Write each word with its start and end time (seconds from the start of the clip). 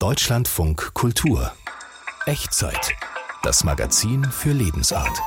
Deutschlandfunk 0.00 0.94
Kultur. 0.94 1.52
Echtzeit. 2.24 2.94
Das 3.42 3.64
Magazin 3.64 4.24
für 4.24 4.52
Lebensart. 4.52 5.20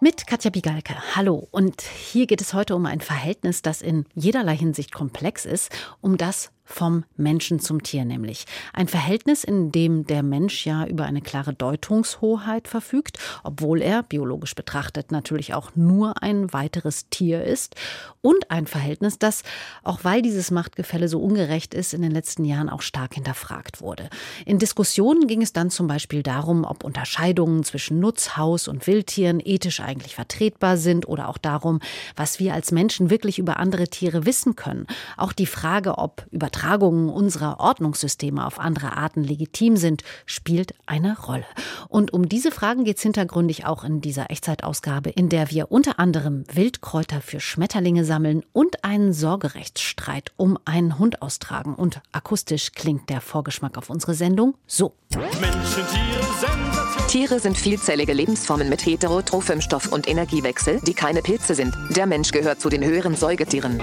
Mit 0.00 0.26
Katja 0.26 0.48
Bigalke. 0.48 0.94
Hallo. 1.14 1.46
Und 1.50 1.82
hier 1.82 2.26
geht 2.26 2.40
es 2.40 2.54
heute 2.54 2.74
um 2.74 2.86
ein 2.86 3.02
Verhältnis, 3.02 3.60
das 3.60 3.82
in 3.82 4.06
jederlei 4.14 4.56
Hinsicht 4.56 4.94
komplex 4.94 5.44
ist, 5.44 5.70
um 6.00 6.16
das 6.16 6.52
vom 6.66 7.04
Menschen 7.16 7.60
zum 7.60 7.82
Tier 7.82 8.04
nämlich. 8.04 8.44
Ein 8.74 8.88
Verhältnis, 8.88 9.44
in 9.44 9.72
dem 9.72 10.04
der 10.06 10.22
Mensch 10.22 10.66
ja 10.66 10.84
über 10.86 11.04
eine 11.04 11.22
klare 11.22 11.54
Deutungshoheit 11.54 12.68
verfügt, 12.68 13.18
obwohl 13.44 13.80
er, 13.80 14.02
biologisch 14.02 14.54
betrachtet, 14.54 15.12
natürlich 15.12 15.54
auch 15.54 15.70
nur 15.76 16.22
ein 16.22 16.52
weiteres 16.52 17.08
Tier 17.08 17.44
ist. 17.44 17.76
Und 18.20 18.50
ein 18.50 18.66
Verhältnis, 18.66 19.18
das, 19.18 19.42
auch 19.84 20.00
weil 20.02 20.20
dieses 20.20 20.50
Machtgefälle 20.50 21.08
so 21.08 21.20
ungerecht 21.20 21.72
ist, 21.72 21.94
in 21.94 22.02
den 22.02 22.10
letzten 22.10 22.44
Jahren 22.44 22.68
auch 22.68 22.82
stark 22.82 23.14
hinterfragt 23.14 23.80
wurde. 23.80 24.10
In 24.44 24.58
Diskussionen 24.58 25.28
ging 25.28 25.42
es 25.42 25.52
dann 25.52 25.70
zum 25.70 25.86
Beispiel 25.86 26.24
darum, 26.24 26.64
ob 26.64 26.82
Unterscheidungen 26.82 27.62
zwischen 27.62 28.00
Nutzhaus 28.00 28.66
und 28.66 28.86
Wildtieren 28.88 29.40
ethisch 29.42 29.80
eigentlich 29.80 30.16
vertretbar 30.16 30.76
sind 30.76 31.06
oder 31.06 31.28
auch 31.28 31.38
darum, 31.38 31.78
was 32.16 32.40
wir 32.40 32.52
als 32.52 32.72
Menschen 32.72 33.10
wirklich 33.10 33.38
über 33.38 33.58
andere 33.58 33.86
Tiere 33.86 34.26
wissen 34.26 34.56
können. 34.56 34.86
Auch 35.16 35.32
die 35.32 35.46
Frage, 35.46 35.98
ob 35.98 36.26
über 36.32 36.50
Übertragungen 36.56 37.10
unserer 37.10 37.60
Ordnungssysteme 37.60 38.44
auf 38.46 38.58
andere 38.58 38.96
Arten 38.96 39.22
legitim 39.22 39.76
sind, 39.76 40.02
spielt 40.24 40.74
eine 40.86 41.18
Rolle. 41.18 41.44
Und 41.88 42.14
um 42.14 42.30
diese 42.30 42.50
Fragen 42.50 42.84
geht 42.84 42.96
es 42.96 43.02
hintergründig 43.02 43.66
auch 43.66 43.84
in 43.84 44.00
dieser 44.00 44.30
Echtzeitausgabe, 44.30 45.10
in 45.10 45.28
der 45.28 45.50
wir 45.50 45.70
unter 45.70 45.98
anderem 45.98 46.44
Wildkräuter 46.50 47.20
für 47.20 47.40
Schmetterlinge 47.40 48.06
sammeln 48.06 48.42
und 48.54 48.84
einen 48.84 49.12
Sorgerechtsstreit 49.12 50.32
um 50.36 50.58
einen 50.64 50.98
Hund 50.98 51.20
austragen. 51.20 51.74
Und 51.74 52.00
akustisch 52.12 52.72
klingt 52.72 53.10
der 53.10 53.20
Vorgeschmack 53.20 53.76
auf 53.76 53.90
unsere 53.90 54.14
Sendung 54.14 54.54
so. 54.66 54.94
Menschen, 55.12 55.84
Tiere, 55.92 56.75
Tiere 57.16 57.40
sind 57.40 57.56
vielzellige 57.56 58.12
Lebensformen 58.12 58.68
mit 58.68 58.84
heterotrophem 58.84 59.62
Stoff- 59.62 59.90
und 59.90 60.06
Energiewechsel, 60.06 60.80
die 60.82 60.92
keine 60.92 61.22
Pilze 61.22 61.54
sind. 61.54 61.74
Der 61.88 62.04
Mensch 62.04 62.30
gehört 62.30 62.60
zu 62.60 62.68
den 62.68 62.84
höheren 62.84 63.14
Säugetieren. 63.14 63.80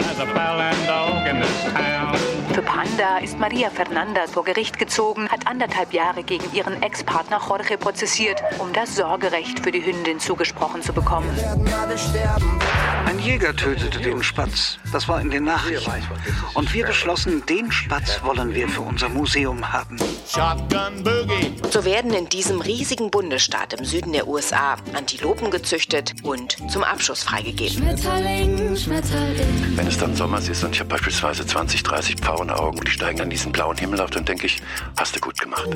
Für 2.54 2.61
Panda 2.61 3.17
ist 3.17 3.39
Maria 3.39 3.72
Fernanda 3.72 4.28
vor 4.28 4.44
Gericht 4.44 4.78
gezogen, 4.78 5.28
hat 5.30 5.48
anderthalb 5.48 5.92
Jahre 5.94 6.22
gegen 6.22 6.45
ihren 6.54 6.80
Ex-Partner 6.84 7.42
Jorge 7.50 7.80
prozessiert, 7.80 8.44
um 8.59 8.72
das 8.72 8.95
Sorgerecht 8.95 9.61
für 9.61 9.72
die 9.72 9.84
Hündin 9.84 10.20
zugesprochen 10.20 10.84
zu 10.84 10.94
bekommen. 10.94 11.31
Ein 13.08 13.20
Jäger 13.20 13.56
tötete 13.56 14.00
den 14.00 14.22
Spatz. 14.22 14.78
Das 14.92 15.08
war 15.08 15.20
in 15.20 15.31
den 15.31 15.44
Nachrichten. 15.45 15.92
Und 16.54 16.72
wir 16.73 16.86
beschlossen, 16.86 17.44
den 17.48 17.72
Spatz 17.72 18.22
wollen 18.23 18.54
wir 18.54 18.67
für 18.70 18.81
unser 18.81 19.09
Museum 19.09 19.73
haben. 19.73 19.98
So 21.70 21.86
werden 21.86 22.14
in 22.14 22.30
diesem 22.30 22.61
riesigen 22.61 23.09
Bundesstaat 23.24 23.74
im 23.74 23.86
Süden 23.86 24.12
der 24.12 24.28
USA 24.28 24.76
Antilopen 24.94 25.50
gezüchtet 25.50 26.14
und 26.24 26.58
zum 26.70 26.84
Abschuss 26.84 27.24
freigegeben. 27.24 27.78
Schmetterling, 27.78 28.76
Schmetterling. 28.76 29.78
Wenn 29.78 29.88
es 29.88 29.98
dann 29.98 30.16
Sommer 30.16 30.38
ist 30.40 30.64
und 30.64 30.76
ich 30.76 30.80
habe 30.80 30.90
beispielsweise 30.90 31.46
20, 31.46 31.84
30 31.84 32.16
Pfauen 32.18 32.44
blauen 32.44 32.50
Augen, 32.50 32.80
die 32.82 32.92
steigen 32.92 33.22
an 33.22 33.30
diesen 33.30 33.52
blauen 33.52 33.78
Himmel 33.78 34.02
auf, 34.02 34.10
dann 34.10 34.26
denke 34.26 34.48
ich, 34.48 34.62
hast 34.98 35.16
du 35.16 35.20
gut 35.20 35.40
gemacht. 35.40 35.70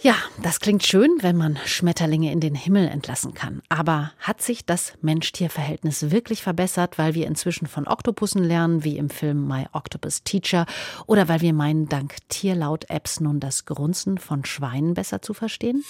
Ja, 0.00 0.14
das 0.44 0.60
klingt 0.60 0.86
schön, 0.86 1.10
wenn 1.22 1.36
man 1.36 1.58
Schmetterlinge 1.66 2.30
in 2.30 2.38
den 2.38 2.54
Himmel 2.54 2.86
entlassen 2.86 3.34
kann. 3.34 3.62
Aber 3.68 4.12
hat 4.20 4.40
sich 4.40 4.64
das 4.64 4.92
Mensch-Tier-Verhältnis 5.02 6.12
wirklich 6.12 6.44
verbessert, 6.44 6.98
weil 6.98 7.14
wir 7.14 7.26
inzwischen 7.26 7.66
von 7.66 7.88
Oktopussen 7.88 8.44
lernen, 8.44 8.84
wie 8.84 8.96
im 8.96 9.10
Film 9.10 9.48
My 9.48 9.66
Octopus 9.72 10.22
Teacher, 10.22 10.66
oder 11.06 11.26
weil 11.26 11.40
wir 11.40 11.52
meinen, 11.52 11.88
dank 11.88 12.14
Tierlaut-Apps 12.28 13.18
nun 13.18 13.40
das 13.40 13.64
Grunzen 13.64 14.18
von 14.18 14.44
Schweinen 14.44 14.94
besser 14.94 15.20
zu 15.20 15.34
verstehen? 15.34 15.82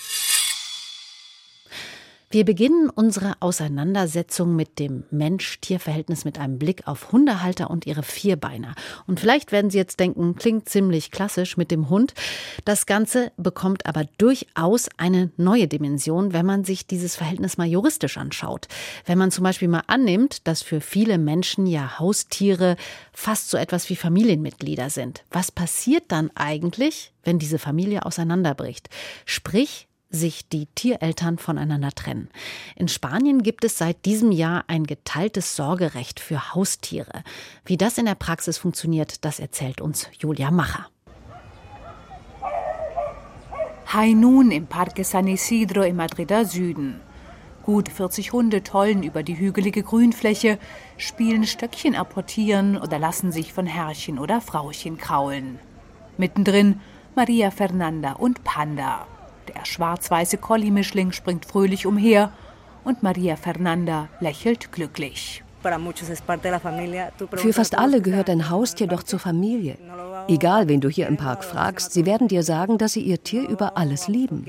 Wir 2.30 2.44
beginnen 2.44 2.90
unsere 2.90 3.36
Auseinandersetzung 3.40 4.54
mit 4.54 4.78
dem 4.78 5.04
Mensch-Tier-Verhältnis 5.10 6.26
mit 6.26 6.38
einem 6.38 6.58
Blick 6.58 6.86
auf 6.86 7.10
Hundehalter 7.10 7.70
und 7.70 7.86
ihre 7.86 8.02
Vierbeiner. 8.02 8.74
Und 9.06 9.18
vielleicht 9.18 9.50
werden 9.50 9.70
Sie 9.70 9.78
jetzt 9.78 9.98
denken, 9.98 10.36
klingt 10.36 10.68
ziemlich 10.68 11.10
klassisch 11.10 11.56
mit 11.56 11.70
dem 11.70 11.88
Hund. 11.88 12.12
Das 12.66 12.84
Ganze 12.84 13.32
bekommt 13.38 13.86
aber 13.86 14.04
durchaus 14.18 14.90
eine 14.98 15.30
neue 15.38 15.68
Dimension, 15.68 16.34
wenn 16.34 16.44
man 16.44 16.64
sich 16.64 16.86
dieses 16.86 17.16
Verhältnis 17.16 17.56
mal 17.56 17.66
juristisch 17.66 18.18
anschaut. 18.18 18.68
Wenn 19.06 19.16
man 19.16 19.30
zum 19.30 19.44
Beispiel 19.44 19.68
mal 19.68 19.84
annimmt, 19.86 20.46
dass 20.46 20.60
für 20.60 20.82
viele 20.82 21.16
Menschen 21.16 21.66
ja 21.66 21.98
Haustiere 21.98 22.76
fast 23.14 23.48
so 23.48 23.56
etwas 23.56 23.88
wie 23.88 23.96
Familienmitglieder 23.96 24.90
sind. 24.90 25.24
Was 25.30 25.50
passiert 25.50 26.04
dann 26.08 26.30
eigentlich, 26.34 27.10
wenn 27.24 27.38
diese 27.38 27.58
Familie 27.58 28.04
auseinanderbricht? 28.04 28.90
Sprich, 29.24 29.87
sich 30.10 30.48
die 30.48 30.66
Tiereltern 30.74 31.38
voneinander 31.38 31.90
trennen. 31.90 32.28
In 32.76 32.88
Spanien 32.88 33.42
gibt 33.42 33.64
es 33.64 33.78
seit 33.78 34.04
diesem 34.04 34.32
Jahr 34.32 34.64
ein 34.68 34.84
geteiltes 34.84 35.56
Sorgerecht 35.56 36.20
für 36.20 36.54
Haustiere. 36.54 37.22
Wie 37.64 37.76
das 37.76 37.98
in 37.98 38.06
der 38.06 38.14
Praxis 38.14 38.58
funktioniert, 38.58 39.24
das 39.24 39.38
erzählt 39.38 39.80
uns 39.80 40.08
Julia 40.18 40.50
Macher. 40.50 40.86
High 43.92 44.14
Noon 44.14 44.50
im 44.50 44.66
Parque 44.66 45.04
San 45.04 45.26
Isidro 45.28 45.82
im 45.82 45.96
Madrider 45.96 46.44
Süden. 46.44 47.00
Gut 47.62 47.88
40 47.90 48.32
Hunde 48.32 48.62
tollen 48.62 49.02
über 49.02 49.22
die 49.22 49.38
hügelige 49.38 49.82
Grünfläche, 49.82 50.58
spielen 50.96 51.46
Stöckchen 51.46 51.94
apportieren 51.94 52.78
oder 52.78 52.98
lassen 52.98 53.30
sich 53.30 53.52
von 53.52 53.66
Herrchen 53.66 54.18
oder 54.18 54.40
Frauchen 54.40 54.96
kraulen. 54.96 55.58
Mittendrin 56.16 56.80
Maria 57.14 57.50
Fernanda 57.50 58.12
und 58.12 58.44
Panda. 58.44 59.06
Der 59.48 59.64
schwarz-weiße 59.64 60.38
Collie-Mischling 60.38 61.12
springt 61.12 61.46
fröhlich 61.46 61.86
umher 61.86 62.32
und 62.84 63.02
Maria 63.02 63.36
Fernanda 63.36 64.08
lächelt 64.20 64.72
glücklich. 64.72 65.42
Für 67.34 67.52
fast 67.52 67.76
alle 67.76 68.00
gehört 68.00 68.30
ein 68.30 68.48
Haustier 68.48 68.86
doch 68.86 69.02
zur 69.02 69.18
Familie. 69.18 69.76
Egal, 70.28 70.68
wen 70.68 70.80
du 70.80 70.88
hier 70.88 71.08
im 71.08 71.16
Park 71.16 71.42
fragst, 71.42 71.92
sie 71.92 72.06
werden 72.06 72.28
dir 72.28 72.42
sagen, 72.42 72.78
dass 72.78 72.92
sie 72.92 73.00
ihr 73.00 73.22
Tier 73.22 73.48
über 73.48 73.76
alles 73.76 74.06
lieben. 74.06 74.46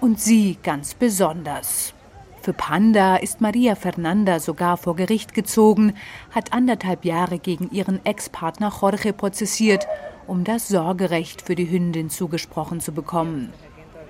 Und 0.00 0.20
sie 0.20 0.58
ganz 0.62 0.94
besonders. 0.94 1.94
Für 2.42 2.52
Panda 2.52 3.16
ist 3.16 3.40
Maria 3.40 3.76
Fernanda 3.76 4.40
sogar 4.40 4.76
vor 4.76 4.96
Gericht 4.96 5.32
gezogen, 5.32 5.94
hat 6.32 6.52
anderthalb 6.52 7.04
Jahre 7.04 7.38
gegen 7.38 7.70
ihren 7.70 8.04
Ex-Partner 8.04 8.72
Jorge 8.80 9.12
prozessiert 9.12 9.86
um 10.32 10.44
das 10.44 10.66
Sorgerecht 10.66 11.42
für 11.42 11.54
die 11.54 11.70
Hündin 11.70 12.08
zugesprochen 12.08 12.80
zu 12.80 12.92
bekommen. 12.92 13.52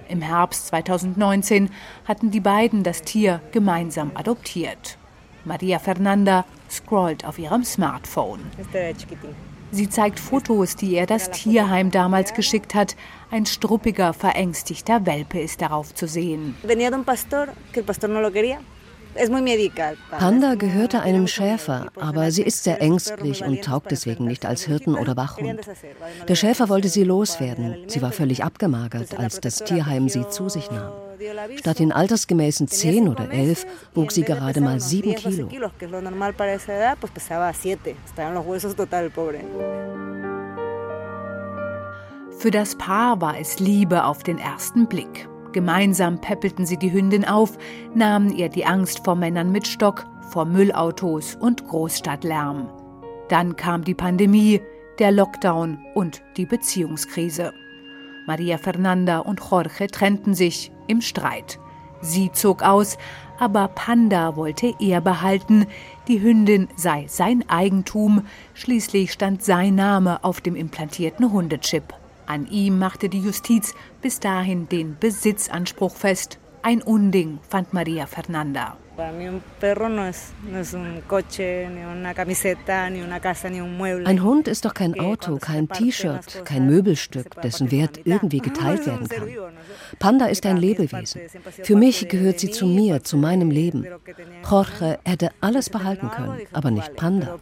Im 0.08 0.22
Herbst 0.22 0.68
2019 0.68 1.68
hatten 2.04 2.30
die 2.30 2.38
beiden 2.38 2.84
das 2.84 3.02
Tier 3.02 3.40
gemeinsam 3.50 4.12
adoptiert. 4.14 4.98
Maria 5.44 5.80
Fernanda 5.80 6.44
scrollt 6.70 7.24
auf 7.24 7.40
ihrem 7.40 7.64
Smartphone. 7.64 8.38
Sie 9.72 9.88
zeigt 9.88 10.20
Fotos, 10.20 10.76
die 10.76 10.92
ihr 10.92 11.06
das 11.06 11.32
Tierheim 11.32 11.90
damals 11.90 12.34
geschickt 12.34 12.76
hat. 12.76 12.94
Ein 13.32 13.44
struppiger, 13.44 14.12
verängstigter 14.12 15.04
Welpe 15.04 15.40
ist 15.40 15.60
darauf 15.60 15.92
zu 15.92 16.06
sehen. 16.06 16.54
Panda 20.10 20.54
gehörte 20.54 21.00
einem 21.00 21.26
Schäfer, 21.26 21.86
aber 22.00 22.30
sie 22.30 22.42
ist 22.42 22.64
sehr 22.64 22.80
ängstlich 22.80 23.44
und 23.44 23.62
taugt 23.62 23.90
deswegen 23.90 24.24
nicht 24.24 24.46
als 24.46 24.62
Hirten 24.64 24.94
oder 24.94 25.16
Wachhund. 25.16 25.60
Der 26.28 26.34
Schäfer 26.34 26.68
wollte 26.68 26.88
sie 26.88 27.04
loswerden. 27.04 27.76
Sie 27.88 28.00
war 28.00 28.12
völlig 28.12 28.42
abgemagert, 28.44 29.18
als 29.18 29.40
das 29.40 29.58
Tierheim 29.58 30.08
sie 30.08 30.28
zu 30.28 30.48
sich 30.48 30.70
nahm. 30.70 30.92
Statt 31.56 31.78
den 31.78 31.92
altersgemäßen 31.92 32.68
zehn 32.68 33.08
oder 33.08 33.30
elf 33.30 33.66
wog 33.94 34.12
sie 34.12 34.22
gerade 34.22 34.60
mal 34.60 34.80
sieben 34.80 35.14
Kilo. 35.14 35.48
Für 42.38 42.50
das 42.50 42.74
Paar 42.76 43.20
war 43.20 43.38
es 43.38 43.60
Liebe 43.60 44.04
auf 44.04 44.22
den 44.24 44.38
ersten 44.38 44.86
Blick. 44.88 45.28
Gemeinsam 45.52 46.20
peppelten 46.20 46.66
sie 46.66 46.76
die 46.76 46.92
Hündin 46.92 47.24
auf, 47.24 47.58
nahmen 47.94 48.34
ihr 48.34 48.48
die 48.48 48.64
Angst 48.64 49.04
vor 49.04 49.14
Männern 49.14 49.52
mit 49.52 49.66
Stock, 49.66 50.06
vor 50.30 50.44
Müllautos 50.44 51.36
und 51.36 51.66
Großstadtlärm. 51.68 52.68
Dann 53.28 53.56
kam 53.56 53.84
die 53.84 53.94
Pandemie, 53.94 54.60
der 54.98 55.12
Lockdown 55.12 55.78
und 55.94 56.22
die 56.36 56.46
Beziehungskrise. 56.46 57.52
Maria 58.26 58.56
Fernanda 58.58 59.18
und 59.18 59.40
Jorge 59.40 59.88
trennten 59.88 60.34
sich 60.34 60.70
im 60.86 61.00
Streit. 61.00 61.58
Sie 62.00 62.32
zog 62.32 62.62
aus, 62.62 62.98
aber 63.38 63.68
Panda 63.68 64.36
wollte 64.36 64.74
er 64.78 65.00
behalten, 65.00 65.66
die 66.08 66.20
Hündin 66.20 66.68
sei 66.76 67.06
sein 67.08 67.44
Eigentum, 67.48 68.26
schließlich 68.54 69.12
stand 69.12 69.42
sein 69.42 69.74
Name 69.74 70.22
auf 70.24 70.40
dem 70.40 70.56
implantierten 70.56 71.32
Hundechip. 71.32 71.94
An 72.32 72.46
ihm 72.46 72.78
machte 72.78 73.10
die 73.10 73.20
Justiz 73.20 73.74
bis 74.00 74.18
dahin 74.18 74.66
den 74.66 74.96
Besitzanspruch 74.98 75.94
fest. 75.94 76.38
Ein 76.62 76.80
Unding, 76.80 77.40
fand 77.46 77.74
Maria 77.74 78.06
Fernanda. 78.06 78.78
Ein 84.06 84.22
Hund 84.22 84.48
ist 84.48 84.64
doch 84.64 84.72
kein 84.72 84.98
Auto, 84.98 85.36
kein 85.36 85.68
T-Shirt, 85.68 86.44
kein 86.46 86.66
Möbelstück, 86.66 87.38
dessen 87.42 87.70
Wert 87.70 88.00
irgendwie 88.04 88.38
geteilt 88.38 88.86
werden 88.86 89.08
kann. 89.08 89.28
Panda 89.98 90.26
ist 90.26 90.46
ein 90.46 90.56
Lebewesen. 90.56 91.20
Für 91.62 91.76
mich 91.76 92.08
gehört 92.08 92.40
sie 92.40 92.50
zu 92.50 92.66
mir, 92.66 93.04
zu 93.04 93.18
meinem 93.18 93.50
Leben. 93.50 93.86
Jorge 94.48 94.98
hätte 95.04 95.32
alles 95.42 95.68
behalten 95.68 96.10
können, 96.10 96.40
aber 96.52 96.70
nicht 96.70 96.96
Panda. 96.96 97.38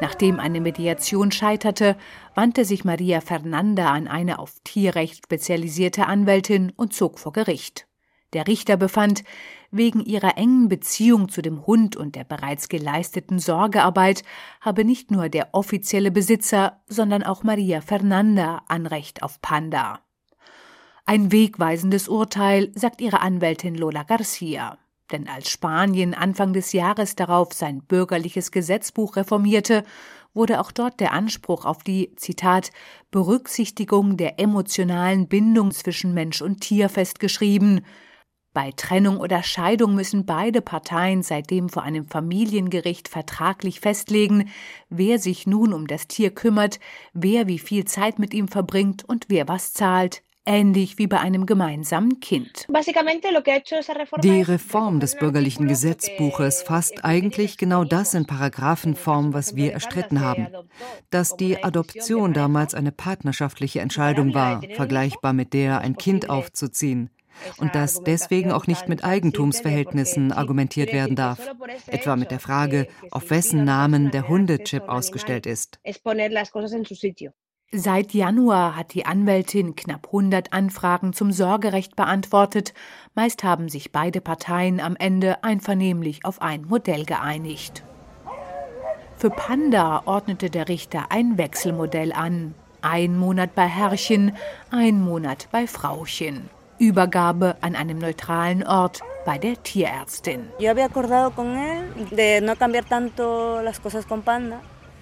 Nachdem 0.00 0.40
eine 0.40 0.60
Mediation 0.60 1.32
scheiterte, 1.32 1.96
wandte 2.34 2.64
sich 2.66 2.84
Maria 2.84 3.22
Fernanda 3.22 3.90
an 3.90 4.08
eine 4.08 4.38
auf 4.38 4.60
Tierrecht 4.62 5.24
spezialisierte 5.24 6.06
Anwältin 6.06 6.72
und 6.76 6.92
zog 6.92 7.18
vor 7.18 7.32
Gericht. 7.32 7.86
Der 8.34 8.46
Richter 8.46 8.76
befand, 8.76 9.24
wegen 9.70 10.04
ihrer 10.04 10.36
engen 10.36 10.68
Beziehung 10.68 11.30
zu 11.30 11.40
dem 11.40 11.66
Hund 11.66 11.96
und 11.96 12.14
der 12.14 12.24
bereits 12.24 12.68
geleisteten 12.68 13.38
Sorgearbeit 13.38 14.22
habe 14.60 14.84
nicht 14.84 15.10
nur 15.10 15.30
der 15.30 15.48
offizielle 15.52 16.10
Besitzer, 16.10 16.82
sondern 16.86 17.22
auch 17.22 17.42
Maria 17.42 17.80
Fernanda 17.80 18.62
Anrecht 18.68 19.22
auf 19.22 19.40
Panda. 19.40 20.00
Ein 21.06 21.32
wegweisendes 21.32 22.08
Urteil, 22.08 22.70
sagt 22.74 23.00
ihre 23.00 23.20
Anwältin 23.20 23.74
Lola 23.74 24.02
Garcia. 24.02 24.76
Denn 25.12 25.28
als 25.28 25.50
Spanien 25.50 26.14
Anfang 26.14 26.52
des 26.52 26.72
Jahres 26.72 27.14
darauf 27.14 27.52
sein 27.52 27.82
bürgerliches 27.82 28.50
Gesetzbuch 28.50 29.16
reformierte, 29.16 29.84
wurde 30.34 30.60
auch 30.60 30.72
dort 30.72 31.00
der 31.00 31.12
Anspruch 31.12 31.64
auf 31.64 31.82
die, 31.82 32.14
Zitat, 32.16 32.70
Berücksichtigung 33.10 34.16
der 34.16 34.38
emotionalen 34.38 35.28
Bindung 35.28 35.70
zwischen 35.70 36.12
Mensch 36.12 36.42
und 36.42 36.60
Tier 36.60 36.88
festgeschrieben. 36.88 37.84
Bei 38.52 38.72
Trennung 38.72 39.18
oder 39.18 39.42
Scheidung 39.42 39.94
müssen 39.94 40.26
beide 40.26 40.62
Parteien 40.62 41.22
seitdem 41.22 41.68
vor 41.68 41.82
einem 41.82 42.06
Familiengericht 42.06 43.08
vertraglich 43.08 43.80
festlegen, 43.80 44.50
wer 44.88 45.18
sich 45.18 45.46
nun 45.46 45.72
um 45.72 45.86
das 45.86 46.08
Tier 46.08 46.34
kümmert, 46.34 46.80
wer 47.12 47.48
wie 47.48 47.58
viel 47.58 47.84
Zeit 47.84 48.18
mit 48.18 48.34
ihm 48.34 48.48
verbringt 48.48 49.04
und 49.04 49.26
wer 49.28 49.46
was 49.46 49.72
zahlt 49.72 50.22
ähnlich 50.46 50.98
wie 50.98 51.06
bei 51.06 51.20
einem 51.20 51.44
gemeinsamen 51.44 52.20
Kind. 52.20 52.66
Die 54.22 54.42
Reform 54.42 55.00
des 55.00 55.16
bürgerlichen 55.16 55.68
Gesetzbuches 55.68 56.62
fasst 56.62 57.04
eigentlich 57.04 57.58
genau 57.58 57.84
das 57.84 58.14
in 58.14 58.26
Paragraphenform, 58.26 59.34
was 59.34 59.56
wir 59.56 59.72
erstritten 59.72 60.20
haben. 60.20 60.48
Dass 61.10 61.36
die 61.36 61.62
Adoption 61.62 62.32
damals 62.32 62.74
eine 62.74 62.92
partnerschaftliche 62.92 63.80
Entscheidung 63.80 64.34
war, 64.34 64.62
vergleichbar 64.74 65.32
mit 65.32 65.52
der, 65.52 65.80
ein 65.80 65.96
Kind 65.96 66.30
aufzuziehen. 66.30 67.10
Und 67.58 67.74
dass 67.74 68.02
deswegen 68.02 68.50
auch 68.50 68.66
nicht 68.66 68.88
mit 68.88 69.04
Eigentumsverhältnissen 69.04 70.32
argumentiert 70.32 70.92
werden 70.92 71.16
darf, 71.16 71.40
etwa 71.86 72.16
mit 72.16 72.30
der 72.30 72.40
Frage, 72.40 72.86
auf 73.10 73.30
wessen 73.30 73.64
Namen 73.64 74.10
der 74.10 74.28
Hundechip 74.28 74.88
ausgestellt 74.88 75.46
ist. 75.46 75.78
Seit 77.72 78.14
Januar 78.14 78.76
hat 78.76 78.94
die 78.94 79.06
Anwältin 79.06 79.74
knapp 79.74 80.06
100 80.06 80.52
Anfragen 80.52 81.12
zum 81.12 81.32
Sorgerecht 81.32 81.96
beantwortet. 81.96 82.72
Meist 83.14 83.42
haben 83.42 83.68
sich 83.68 83.90
beide 83.90 84.20
Parteien 84.20 84.78
am 84.80 84.94
Ende 84.94 85.42
einvernehmlich 85.42 86.24
auf 86.24 86.40
ein 86.40 86.62
Modell 86.62 87.04
geeinigt. 87.04 87.82
Für 89.16 89.30
Panda 89.30 90.02
ordnete 90.04 90.48
der 90.48 90.68
Richter 90.68 91.06
ein 91.10 91.38
Wechselmodell 91.38 92.12
an. 92.12 92.54
Ein 92.82 93.18
Monat 93.18 93.56
bei 93.56 93.66
Herrchen, 93.66 94.36
ein 94.70 95.00
Monat 95.00 95.48
bei 95.50 95.66
Frauchen. 95.66 96.48
Übergabe 96.78 97.56
an 97.62 97.74
einem 97.74 97.98
neutralen 97.98 98.64
Ort 98.64 99.00
bei 99.24 99.38
der 99.38 99.60
Tierärztin. 99.60 100.46
Yo 100.60 100.72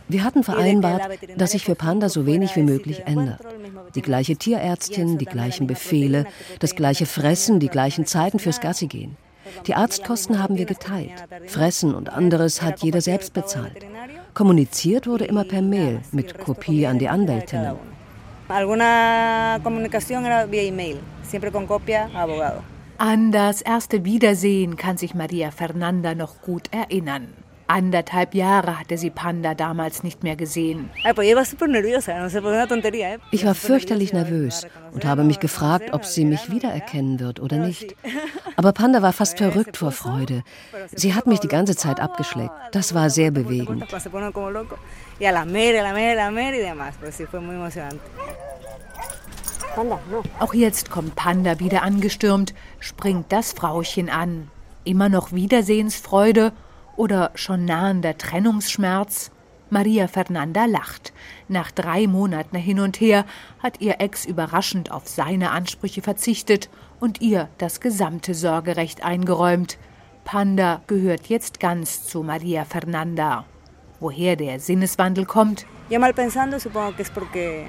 Wir 0.08 0.22
hatten 0.24 0.44
vereinbart, 0.44 1.18
dass 1.36 1.52
sich 1.52 1.64
für 1.64 1.74
Panda 1.74 2.08
so 2.08 2.26
wenig 2.26 2.56
wie 2.56 2.62
möglich 2.62 3.02
ändert. 3.06 3.40
Die 3.94 4.02
gleiche 4.02 4.36
Tierärztin, 4.36 5.18
die 5.18 5.24
gleichen 5.24 5.66
Befehle, 5.66 6.26
das 6.58 6.74
gleiche 6.74 7.06
Fressen, 7.06 7.58
die 7.58 7.68
gleichen 7.68 8.04
Zeiten 8.04 8.38
fürs 8.38 8.60
Gassi 8.60 8.86
gehen. 8.86 9.16
Die 9.66 9.74
Arztkosten 9.74 10.42
haben 10.42 10.58
wir 10.58 10.66
geteilt. 10.66 11.12
Fressen 11.46 11.94
und 11.94 12.10
anderes 12.10 12.62
hat 12.62 12.82
jeder 12.82 13.00
selbst 13.00 13.32
bezahlt. 13.32 13.84
Kommuniziert 14.34 15.06
wurde 15.06 15.24
immer 15.26 15.44
per 15.44 15.62
Mail 15.62 16.00
mit 16.12 16.38
Kopie 16.38 16.86
an 16.86 16.98
die 16.98 17.08
Anwältinnen. 17.08 17.76
An 22.98 23.32
das 23.32 23.62
erste 23.62 24.04
Wiedersehen 24.04 24.76
kann 24.76 24.96
sich 24.96 25.14
Maria 25.14 25.50
Fernanda 25.50 26.14
noch 26.14 26.42
gut 26.42 26.68
erinnern. 26.72 27.43
Anderthalb 27.66 28.34
Jahre 28.34 28.78
hatte 28.78 28.98
sie 28.98 29.08
Panda 29.10 29.54
damals 29.54 30.02
nicht 30.02 30.22
mehr 30.22 30.36
gesehen. 30.36 30.90
Ich 33.30 33.46
war 33.46 33.54
fürchterlich 33.54 34.12
nervös 34.12 34.66
und 34.92 35.04
habe 35.06 35.24
mich 35.24 35.40
gefragt, 35.40 35.92
ob 35.92 36.04
sie 36.04 36.26
mich 36.26 36.50
wiedererkennen 36.50 37.20
wird 37.20 37.40
oder 37.40 37.56
nicht. 37.56 37.96
Aber 38.56 38.72
Panda 38.72 39.00
war 39.00 39.14
fast 39.14 39.38
verrückt 39.44 39.78
vor 39.78 39.92
Freude. 39.92 40.42
Sie 40.94 41.14
hat 41.14 41.26
mich 41.26 41.40
die 41.40 41.48
ganze 41.48 41.74
Zeit 41.74 42.00
abgeschleckt. 42.00 42.52
Das 42.72 42.94
war 42.94 43.08
sehr 43.08 43.30
bewegend. 43.30 43.86
Auch 50.38 50.54
jetzt 50.54 50.90
kommt 50.90 51.16
Panda 51.16 51.58
wieder 51.60 51.82
angestürmt, 51.82 52.54
springt 52.78 53.32
das 53.32 53.52
Frauchen 53.52 54.10
an. 54.10 54.50
Immer 54.84 55.08
noch 55.08 55.32
Wiedersehensfreude 55.32 56.52
oder 56.96 57.30
schon 57.34 57.64
nahender 57.64 58.16
Trennungsschmerz? 58.16 59.30
Maria 59.70 60.06
Fernanda 60.08 60.66
lacht. 60.66 61.12
Nach 61.48 61.70
drei 61.70 62.06
Monaten 62.06 62.56
hin 62.56 62.80
und 62.80 63.00
her 63.00 63.24
hat 63.62 63.80
ihr 63.80 64.00
Ex 64.00 64.24
überraschend 64.24 64.90
auf 64.90 65.08
seine 65.08 65.50
Ansprüche 65.50 66.02
verzichtet 66.02 66.70
und 67.00 67.20
ihr 67.20 67.48
das 67.58 67.80
gesamte 67.80 68.34
Sorgerecht 68.34 69.04
eingeräumt. 69.04 69.78
Panda 70.24 70.80
gehört 70.86 71.26
jetzt 71.26 71.60
ganz 71.60 72.06
zu 72.06 72.22
Maria 72.22 72.64
Fernanda. 72.64 73.44
Woher 74.00 74.36
der 74.36 74.60
Sinneswandel 74.60 75.24
kommt? 75.24 75.66
Ja 75.90 75.98
mal 75.98 76.14
pensando, 76.14 76.58
supongo 76.58 76.92
que 76.92 77.02
es 77.02 77.10
porque 77.10 77.68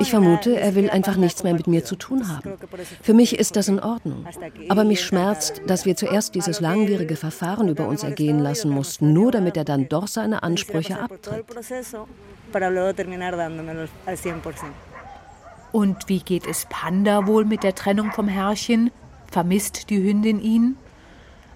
ich 0.00 0.10
vermute, 0.10 0.60
er 0.60 0.74
will 0.74 0.90
einfach 0.90 1.16
nichts 1.16 1.42
mehr 1.42 1.54
mit 1.54 1.66
mir 1.66 1.84
zu 1.84 1.96
tun 1.96 2.28
haben. 2.28 2.54
Für 3.02 3.14
mich 3.14 3.38
ist 3.38 3.56
das 3.56 3.68
in 3.68 3.80
Ordnung. 3.80 4.26
Aber 4.68 4.84
mich 4.84 5.02
schmerzt, 5.02 5.62
dass 5.66 5.86
wir 5.86 5.96
zuerst 5.96 6.34
dieses 6.34 6.60
langwierige 6.60 7.16
Verfahren 7.16 7.68
über 7.68 7.88
uns 7.88 8.02
ergehen 8.02 8.38
lassen 8.38 8.70
mussten, 8.70 9.12
nur 9.12 9.32
damit 9.32 9.56
er 9.56 9.64
dann 9.64 9.88
doch 9.88 10.06
seine 10.06 10.42
Ansprüche 10.42 10.98
abtritt. 11.00 11.44
Und 15.72 16.08
wie 16.08 16.20
geht 16.20 16.46
es 16.46 16.66
Panda 16.68 17.26
wohl 17.26 17.44
mit 17.44 17.62
der 17.62 17.74
Trennung 17.74 18.12
vom 18.12 18.28
Herrchen? 18.28 18.90
Vermisst 19.30 19.90
die 19.90 20.02
Hündin 20.02 20.40
ihn? 20.40 20.76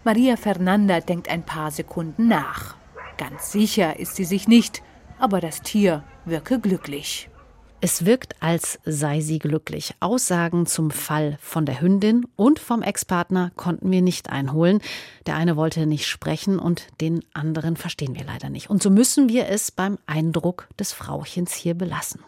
Maria 0.05 0.37
Fernanda 0.37 1.01
denkt 1.01 1.29
ein 1.29 1.43
paar 1.43 1.71
Sekunden 1.71 2.29
nach. 2.29 2.75
Ganz 3.19 3.53
sicher 3.53 3.99
ist 3.99 4.17
sie 4.17 4.25
sich 4.25 4.49
nicht, 4.49 4.83
aber 5.21 5.41
das 5.41 5.63
Tier 5.63 6.05
wirke 6.25 6.59
glücklich. 6.59 7.29
Es 7.83 8.05
wirkt, 8.05 8.35
als 8.41 8.79
sei 8.85 9.21
sie 9.21 9.39
glücklich. 9.39 9.95
Aussagen 10.01 10.67
zum 10.67 10.91
Fall 10.91 11.39
von 11.41 11.65
der 11.65 11.81
Hündin 11.81 12.27
und 12.37 12.59
vom 12.59 12.83
Ex-Partner 12.83 13.53
konnten 13.57 13.91
wir 13.91 14.03
nicht 14.03 14.29
einholen. 14.29 14.83
Der 15.25 15.37
eine 15.37 15.57
wollte 15.57 15.87
nicht 15.87 16.07
sprechen 16.07 16.59
und 16.59 16.89
den 17.01 17.25
anderen 17.33 17.77
verstehen 17.77 18.15
wir 18.15 18.25
leider 18.25 18.51
nicht. 18.51 18.69
Und 18.69 18.83
so 18.83 18.91
müssen 18.91 19.31
wir 19.31 19.49
es 19.49 19.71
beim 19.71 19.97
Eindruck 20.05 20.69
des 20.79 20.93
Frauchens 20.93 21.55
hier 21.55 21.75
belassen. 21.75 22.21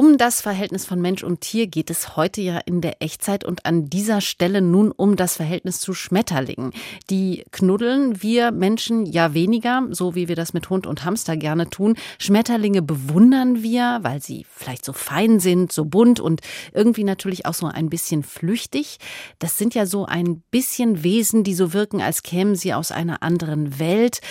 Um 0.00 0.16
das 0.16 0.40
Verhältnis 0.40 0.86
von 0.86 1.02
Mensch 1.02 1.22
und 1.22 1.42
Tier 1.42 1.66
geht 1.66 1.90
es 1.90 2.16
heute 2.16 2.40
ja 2.40 2.56
in 2.56 2.80
der 2.80 3.02
Echtzeit 3.02 3.44
und 3.44 3.66
an 3.66 3.90
dieser 3.90 4.22
Stelle 4.22 4.62
nun 4.62 4.92
um 4.92 5.14
das 5.14 5.36
Verhältnis 5.36 5.78
zu 5.78 5.92
Schmetterlingen. 5.92 6.72
Die 7.10 7.44
knuddeln 7.50 8.22
wir 8.22 8.50
Menschen 8.50 9.04
ja 9.04 9.34
weniger, 9.34 9.86
so 9.90 10.14
wie 10.14 10.26
wir 10.26 10.36
das 10.36 10.54
mit 10.54 10.70
Hund 10.70 10.86
und 10.86 11.04
Hamster 11.04 11.36
gerne 11.36 11.68
tun. 11.68 11.96
Schmetterlinge 12.18 12.80
bewundern 12.80 13.62
wir, 13.62 13.98
weil 14.00 14.22
sie 14.22 14.46
vielleicht 14.48 14.86
so 14.86 14.94
fein 14.94 15.38
sind, 15.38 15.70
so 15.70 15.84
bunt 15.84 16.18
und 16.18 16.40
irgendwie 16.72 17.04
natürlich 17.04 17.44
auch 17.44 17.52
so 17.52 17.66
ein 17.66 17.90
bisschen 17.90 18.22
flüchtig. 18.22 19.00
Das 19.38 19.58
sind 19.58 19.74
ja 19.74 19.84
so 19.84 20.06
ein 20.06 20.42
bisschen 20.50 21.02
Wesen, 21.02 21.44
die 21.44 21.52
so 21.52 21.74
wirken, 21.74 22.00
als 22.00 22.22
kämen 22.22 22.56
sie 22.56 22.72
aus 22.72 22.90
einer 22.90 23.22
anderen 23.22 23.78
Welt. 23.78 24.22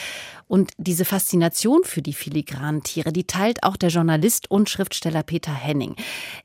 Und 0.49 0.71
diese 0.77 1.05
Faszination 1.05 1.83
für 1.83 2.01
die 2.01 2.13
filigranen 2.13 2.81
Tiere, 2.81 3.13
die 3.13 3.25
teilt 3.25 3.61
auch 3.61 3.77
der 3.77 3.89
Journalist 3.89 4.49
und 4.49 4.67
Schriftsteller 4.67 5.21
Peter 5.21 5.53
Henning. 5.53 5.95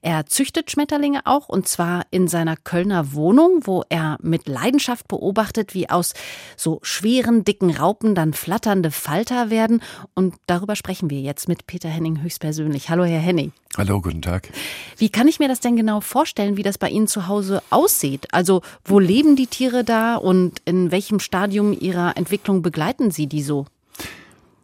Er 0.03 0.27
züchtet 0.27 0.71
Schmetterlinge 0.71 1.23
auch 1.25 1.49
und 1.49 1.67
zwar 1.67 2.05
in 2.11 2.29
seiner 2.29 2.59
Kölner 2.59 3.15
Wohnung, 3.15 3.63
wo 3.63 3.83
er 3.89 4.19
mit 4.21 4.47
Leidenschaft 4.47 5.09
beobachtet, 5.09 5.73
wie 5.73 5.89
aus 5.89 6.13
so 6.55 6.81
schweren, 6.83 7.45
dicken 7.45 7.71
Raupen 7.71 8.15
dann 8.15 8.35
flatternde 8.35 8.91
Falter 8.91 9.49
werden. 9.49 9.81
Und 10.15 10.35
darüber 10.47 10.77
sprechen 10.77 11.09
wir 11.09 11.23
jetzt 11.23 11.49
mit 11.49 11.67
Peter 11.67 11.89
Henning 11.89 12.21
höchstpersönlich. 12.21 12.91
Hallo, 12.91 13.05
Herr 13.05 13.21
Henning. 13.21 13.53
Hallo, 13.79 14.03
guten 14.03 14.21
Tag. 14.21 14.51
Wie 14.99 15.09
kann 15.09 15.29
ich 15.29 15.39
mir 15.39 15.49
das 15.49 15.61
denn 15.61 15.77
genau 15.77 16.03
vorstellen, 16.03 16.59
wie 16.59 16.63
das 16.63 16.77
bei 16.77 16.91
Ihnen 16.91 17.09
zu 17.09 17.27
Hause 17.27 17.63
aussieht? 17.71 18.29
Also, 18.33 18.61
wo 18.85 18.99
leben 18.99 19.35
die 19.35 19.47
Tiere 19.47 19.83
da 19.83 20.17
und 20.17 20.61
in 20.67 20.91
welchem 20.91 21.21
Stadium 21.21 21.73
ihrer 21.73 22.19
Entwicklung 22.19 22.61
begleiten 22.61 23.11
Sie 23.11 23.29
die 23.29 23.43
so? 23.43 23.65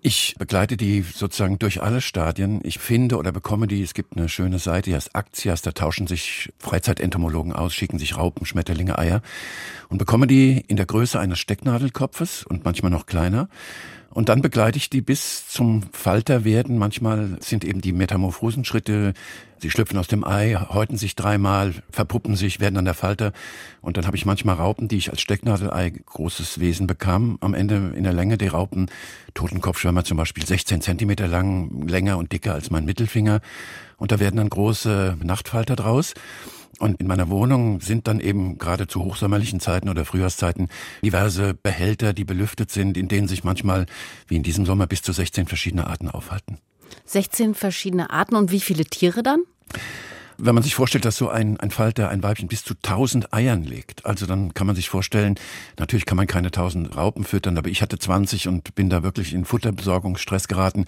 Ich 0.03 0.35
begleite 0.39 0.79
die 0.79 1.03
sozusagen 1.03 1.59
durch 1.59 1.83
alle 1.83 2.01
Stadien. 2.01 2.61
Ich 2.63 2.79
finde 2.79 3.19
oder 3.19 3.33
bekomme 3.33 3.67
die, 3.67 3.83
es 3.83 3.93
gibt 3.93 4.17
eine 4.17 4.31
schöne 4.31 4.59
Seite, 4.59 4.89
die 4.89 4.97
heißt 4.97 5.15
Aktias, 5.15 5.61
da 5.61 5.73
tauschen 5.73 6.07
sich 6.07 6.51
Freizeitentomologen 6.59 7.53
aus, 7.53 7.75
schicken 7.75 7.99
sich 7.99 8.17
Raupen, 8.17 8.47
Schmetterlinge, 8.47 8.99
Eier 8.99 9.21
und 9.91 9.99
bekomme 9.99 10.27
die 10.27 10.65
in 10.69 10.79
der 10.79 10.87
Größe 10.87 11.21
eines 11.21 11.39
Stecknadelkopfes 11.39 12.45
und 12.45 12.65
manchmal 12.65 12.91
noch 12.91 13.05
kleiner 13.05 13.51
und 14.13 14.29
dann 14.29 14.43
begleite 14.43 14.77
ich 14.77 14.91
die 14.91 15.01
bis 15.01 15.49
zum 15.49 15.85
Falterwerden. 15.93 16.79
Manchmal 16.79 17.39
sind 17.41 17.65
eben 17.65 17.81
die 17.81 17.93
Metamorphosenschritte, 17.93 19.15
sie 19.59 19.71
schlüpfen 19.71 19.99
aus 19.99 20.09
dem 20.09 20.25
Ei, 20.25 20.57
häuten 20.69 20.97
sich 20.97 21.15
dreimal, 21.15 21.75
verpuppen 21.91 22.35
sich, 22.35 22.59
werden 22.59 22.75
dann 22.75 22.85
der 22.85 22.95
Falter. 22.95 23.33
Und 23.81 23.97
dann 23.97 24.07
habe 24.07 24.17
ich 24.17 24.27
manchmal 24.27 24.57
Raupen, 24.57 24.89
die 24.89 24.97
ich 24.97 25.11
als 25.11 25.21
Stecknadelei 25.21 25.91
großes 25.91 26.59
Wesen 26.59 26.89
bekam. 26.89 27.39
Am 27.41 27.55
Ende 27.55 27.93
in 27.95 28.03
der 28.03 28.13
Länge 28.13 28.37
der 28.37 28.51
Raupen, 28.51 28.91
Totenkopfschwärmer 29.35 30.05
zum 30.05 30.17
Beispiel 30.17 30.45
16 30.45 30.81
Zentimeter 30.81 31.29
lang, 31.29 31.87
länger 31.87 32.19
und 32.19 32.33
dicker 32.33 32.55
als 32.55 32.71
mein 32.71 32.85
Mittelfinger. 32.85 33.41
Und 33.97 34.11
da 34.11 34.19
werden 34.19 34.39
dann 34.39 34.51
große 34.51 35.19
Nachtfalter 35.23 35.77
draus. 35.77 36.15
Und 36.81 36.99
in 36.99 37.07
meiner 37.07 37.29
Wohnung 37.29 37.83
sind 37.83 38.09
dann 38.09 38.21
eben 38.21 38.57
gerade 38.57 38.87
zu 38.87 39.05
hochsommerlichen 39.05 39.61
Zeiten 39.61 39.91
oder 39.91 40.07
Frühjahrszeiten 40.07 40.69
diverse 41.05 41.53
Behälter, 41.53 42.15
die 42.15 42.25
belüftet 42.25 42.71
sind, 42.71 42.97
in 42.97 43.07
denen 43.07 43.29
sich 43.29 43.45
manchmal, 43.45 43.85
wie 44.29 44.37
in 44.37 44.43
diesem 44.43 44.65
Sommer, 44.65 44.87
bis 44.87 45.03
zu 45.03 45.13
16 45.13 45.47
verschiedene 45.47 45.87
Arten 45.87 46.09
aufhalten. 46.09 46.57
16 47.05 47.55
verschiedene 47.55 48.09
Arten 48.09 48.35
und 48.35 48.51
wie 48.51 48.61
viele 48.61 48.87
Tiere 48.87 49.23
dann? 49.23 49.43
Wenn 50.43 50.55
man 50.55 50.65
sich 50.65 50.75
vorstellt, 50.75 51.05
dass 51.05 51.19
so 51.19 51.29
ein, 51.29 51.61
ein 51.61 51.71
Falter, 51.71 52.09
ein 52.09 52.23
Weibchen 52.23 52.49
bis 52.49 52.65
zu 52.65 52.73
1000 52.73 53.35
Eiern 53.35 53.63
legt, 53.63 54.07
also 54.07 54.25
dann 54.25 54.55
kann 54.55 54.67
man 54.67 54.75
sich 54.75 54.89
vorstellen, 54.89 55.35
natürlich 55.79 56.07
kann 56.07 56.17
man 56.17 56.27
keine 56.27 56.49
1000 56.49 56.97
Raupen 56.97 57.25
füttern, 57.25 57.59
aber 57.59 57.69
ich 57.69 57.83
hatte 57.83 57.99
20 57.99 58.49
und 58.49 58.75
bin 58.75 58.89
da 58.89 59.03
wirklich 59.03 59.35
in 59.35 59.45
Futterbesorgungsstress 59.45 60.49
geraten. 60.49 60.87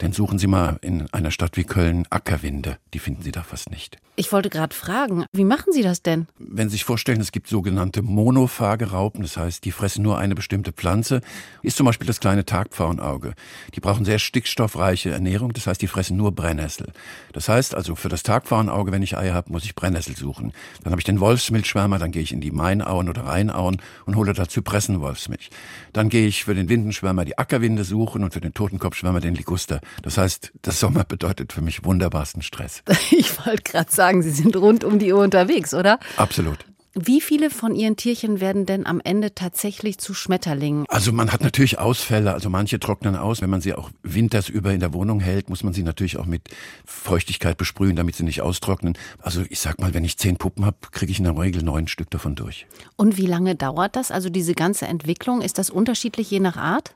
Denn 0.00 0.12
suchen 0.12 0.38
Sie 0.38 0.46
mal 0.46 0.78
in 0.82 1.06
einer 1.12 1.30
Stadt 1.30 1.56
wie 1.56 1.64
Köln 1.64 2.04
Ackerwinde, 2.10 2.78
die 2.92 2.98
finden 2.98 3.22
Sie 3.22 3.32
da 3.32 3.42
fast 3.42 3.70
nicht. 3.70 3.98
Ich 4.16 4.30
wollte 4.30 4.48
gerade 4.48 4.74
fragen, 4.74 5.24
wie 5.32 5.44
machen 5.44 5.72
Sie 5.72 5.82
das 5.82 6.00
denn? 6.00 6.28
Wenn 6.38 6.68
Sie 6.68 6.74
sich 6.74 6.84
vorstellen, 6.84 7.20
es 7.20 7.32
gibt 7.32 7.48
sogenannte 7.48 8.00
monophage 8.02 8.92
Raupen, 8.92 9.22
das 9.22 9.36
heißt, 9.36 9.64
die 9.64 9.72
fressen 9.72 10.04
nur 10.04 10.18
eine 10.18 10.36
bestimmte 10.36 10.72
Pflanze, 10.72 11.20
ist 11.62 11.76
zum 11.76 11.86
Beispiel 11.86 12.06
das 12.06 12.20
kleine 12.20 12.44
Tagpfauenauge. 12.44 13.34
Die 13.74 13.80
brauchen 13.80 14.04
sehr 14.04 14.20
stickstoffreiche 14.20 15.10
Ernährung, 15.10 15.52
das 15.52 15.66
heißt, 15.66 15.82
die 15.82 15.88
fressen 15.88 16.16
nur 16.16 16.30
Brennnessel. 16.30 16.92
Das 17.32 17.48
heißt 17.48 17.74
also, 17.74 17.96
für 17.96 18.08
das 18.08 18.22
Tagpfauenauge, 18.22 18.92
wenn 18.92 19.02
ich 19.02 19.16
Eier 19.16 19.34
habe, 19.34 19.50
muss 19.50 19.64
ich 19.64 19.74
Brennnessel 19.74 20.16
suchen. 20.16 20.52
Dann 20.84 20.92
habe 20.92 21.00
ich 21.00 21.04
den 21.04 21.18
Wolfsmilchschwärmer, 21.18 21.98
dann 21.98 22.12
gehe 22.12 22.22
ich 22.22 22.32
in 22.32 22.40
die 22.40 22.52
Mainauen 22.52 23.08
oder 23.08 23.26
Rheinauen 23.26 23.82
und 24.06 24.14
hole 24.14 24.32
dazu 24.32 24.62
Pressenwolfsmilch. 24.62 25.50
Dann 25.92 26.08
gehe 26.08 26.28
ich 26.28 26.44
für 26.44 26.54
den 26.54 26.68
Windenschwärmer 26.68 27.24
die 27.24 27.36
Ackerwinde 27.36 27.82
suchen 27.82 28.22
und 28.22 28.32
für 28.32 28.40
den 28.40 28.54
Totenkopfschwärmer 28.54 29.20
den 29.20 29.34
Liguster. 29.34 29.80
Das 30.02 30.18
heißt, 30.18 30.52
das 30.62 30.80
Sommer 30.80 31.04
bedeutet 31.04 31.52
für 31.52 31.62
mich 31.62 31.84
wunderbarsten 31.84 32.42
Stress. 32.42 32.82
Ich 33.10 33.46
wollte 33.46 33.62
gerade 33.62 33.92
sagen, 33.92 34.22
Sie 34.22 34.30
sind 34.30 34.56
rund 34.56 34.82
um 34.82 34.98
die 34.98 35.12
Uhr 35.12 35.22
unterwegs, 35.22 35.72
oder? 35.72 35.98
Absolut. 36.16 36.64
Wie 36.96 37.20
viele 37.20 37.50
von 37.50 37.74
Ihren 37.74 37.96
Tierchen 37.96 38.40
werden 38.40 38.66
denn 38.66 38.86
am 38.86 39.00
Ende 39.02 39.34
tatsächlich 39.34 39.98
zu 39.98 40.14
Schmetterlingen? 40.14 40.84
Also 40.88 41.12
man 41.12 41.32
hat 41.32 41.42
natürlich 41.42 41.80
Ausfälle, 41.80 42.32
also 42.32 42.50
manche 42.50 42.78
trocknen 42.78 43.16
aus. 43.16 43.42
Wenn 43.42 43.50
man 43.50 43.60
sie 43.60 43.74
auch 43.74 43.90
winters 44.04 44.48
über 44.48 44.72
in 44.72 44.78
der 44.78 44.92
Wohnung 44.92 45.18
hält, 45.18 45.48
muss 45.48 45.64
man 45.64 45.72
sie 45.72 45.82
natürlich 45.82 46.18
auch 46.18 46.26
mit 46.26 46.42
Feuchtigkeit 46.84 47.56
besprühen, 47.56 47.96
damit 47.96 48.14
sie 48.14 48.22
nicht 48.22 48.42
austrocknen. 48.42 48.96
Also 49.18 49.42
ich 49.48 49.58
sag 49.58 49.80
mal, 49.80 49.92
wenn 49.92 50.04
ich 50.04 50.18
zehn 50.18 50.36
Puppen 50.36 50.64
habe, 50.64 50.76
kriege 50.92 51.10
ich 51.10 51.18
in 51.18 51.24
der 51.24 51.36
Regel 51.36 51.64
neun 51.64 51.88
Stück 51.88 52.10
davon 52.10 52.36
durch. 52.36 52.66
Und 52.94 53.16
wie 53.16 53.26
lange 53.26 53.56
dauert 53.56 53.96
das? 53.96 54.12
Also 54.12 54.30
diese 54.30 54.54
ganze 54.54 54.86
Entwicklung, 54.86 55.42
ist 55.42 55.58
das 55.58 55.70
unterschiedlich 55.70 56.30
je 56.30 56.38
nach 56.38 56.56
Art? 56.56 56.94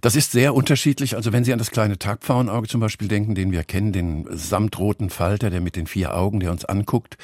Das 0.00 0.16
ist 0.16 0.32
sehr 0.32 0.54
unterschiedlich. 0.54 1.16
Also 1.16 1.32
wenn 1.32 1.44
Sie 1.44 1.52
an 1.52 1.58
das 1.58 1.70
kleine 1.70 1.98
Tagpfauenauge 1.98 2.68
zum 2.68 2.80
Beispiel 2.80 3.08
denken, 3.08 3.34
den 3.34 3.52
wir 3.52 3.64
kennen, 3.64 3.92
den 3.92 4.26
samtroten 4.30 5.10
Falter, 5.10 5.50
der 5.50 5.60
mit 5.60 5.76
den 5.76 5.86
vier 5.86 6.14
Augen, 6.14 6.40
der 6.40 6.50
uns 6.50 6.64
anguckt. 6.64 7.16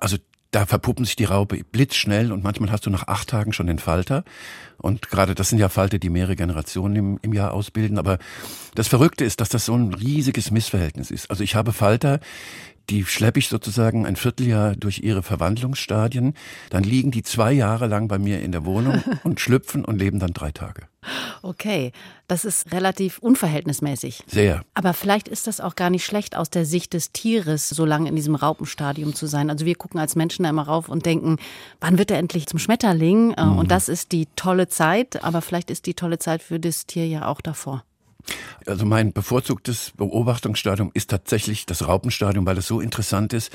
Also 0.00 0.16
da 0.50 0.64
verpuppen 0.64 1.04
sich 1.04 1.16
die 1.16 1.24
Raupe 1.24 1.62
blitzschnell 1.70 2.32
und 2.32 2.42
manchmal 2.42 2.70
hast 2.70 2.86
du 2.86 2.90
nach 2.90 3.08
acht 3.08 3.28
Tagen 3.28 3.52
schon 3.52 3.66
den 3.66 3.78
Falter. 3.78 4.24
Und 4.78 5.10
gerade 5.10 5.34
das 5.34 5.50
sind 5.50 5.58
ja 5.58 5.68
Falter, 5.68 5.98
die 5.98 6.08
mehrere 6.08 6.36
Generationen 6.36 6.96
im, 6.96 7.18
im 7.22 7.32
Jahr 7.32 7.52
ausbilden. 7.52 7.98
Aber 7.98 8.18
das 8.74 8.88
Verrückte 8.88 9.24
ist, 9.24 9.40
dass 9.40 9.48
das 9.48 9.66
so 9.66 9.74
ein 9.74 9.92
riesiges 9.92 10.50
Missverhältnis 10.50 11.10
ist. 11.10 11.30
Also 11.30 11.44
ich 11.44 11.56
habe 11.56 11.72
Falter, 11.72 12.20
die 12.88 13.04
schleppe 13.04 13.38
ich 13.38 13.48
sozusagen 13.48 14.06
ein 14.06 14.16
Vierteljahr 14.16 14.76
durch 14.76 15.00
ihre 15.00 15.22
Verwandlungsstadien. 15.22 16.34
Dann 16.70 16.84
liegen 16.84 17.10
die 17.10 17.22
zwei 17.22 17.52
Jahre 17.52 17.86
lang 17.86 18.08
bei 18.08 18.18
mir 18.18 18.40
in 18.40 18.52
der 18.52 18.64
Wohnung 18.64 19.02
und 19.24 19.40
schlüpfen 19.40 19.84
und 19.84 19.98
leben 19.98 20.20
dann 20.20 20.32
drei 20.32 20.52
Tage. 20.52 20.88
Okay, 21.42 21.92
das 22.28 22.44
ist 22.44 22.72
relativ 22.72 23.18
unverhältnismäßig. 23.18 24.24
Sehr. 24.26 24.62
Aber 24.74 24.94
vielleicht 24.94 25.28
ist 25.28 25.46
das 25.46 25.60
auch 25.60 25.76
gar 25.76 25.90
nicht 25.90 26.04
schlecht 26.04 26.36
aus 26.36 26.50
der 26.50 26.64
Sicht 26.64 26.92
des 26.92 27.12
Tieres, 27.12 27.68
so 27.68 27.84
lange 27.84 28.08
in 28.08 28.16
diesem 28.16 28.34
Raupenstadium 28.34 29.14
zu 29.14 29.26
sein. 29.26 29.50
Also 29.50 29.66
wir 29.66 29.74
gucken 29.74 30.00
als 30.00 30.16
Menschen 30.16 30.42
da 30.42 30.50
immer 30.50 30.66
rauf 30.66 30.88
und 30.88 31.06
denken, 31.06 31.36
wann 31.80 31.98
wird 31.98 32.10
er 32.10 32.18
endlich 32.18 32.46
zum 32.46 32.58
Schmetterling? 32.58 33.32
Äh, 33.32 33.44
mhm. 33.44 33.58
Und 33.58 33.70
das 33.70 33.88
ist 33.88 34.12
die 34.12 34.26
tolle 34.36 34.68
Zeit, 34.68 35.22
aber 35.24 35.42
vielleicht 35.42 35.70
ist 35.70 35.86
die 35.86 35.94
tolle 35.94 36.18
Zeit 36.18 36.42
für 36.42 36.58
das 36.58 36.86
Tier 36.86 37.06
ja 37.06 37.26
auch 37.26 37.40
davor. 37.40 37.84
Also 38.66 38.84
mein 38.84 39.12
bevorzugtes 39.12 39.92
Beobachtungsstadium 39.96 40.90
ist 40.92 41.10
tatsächlich 41.10 41.66
das 41.66 41.86
Raupenstadium, 41.86 42.46
weil 42.46 42.58
es 42.58 42.66
so 42.66 42.80
interessant 42.80 43.32
ist. 43.32 43.52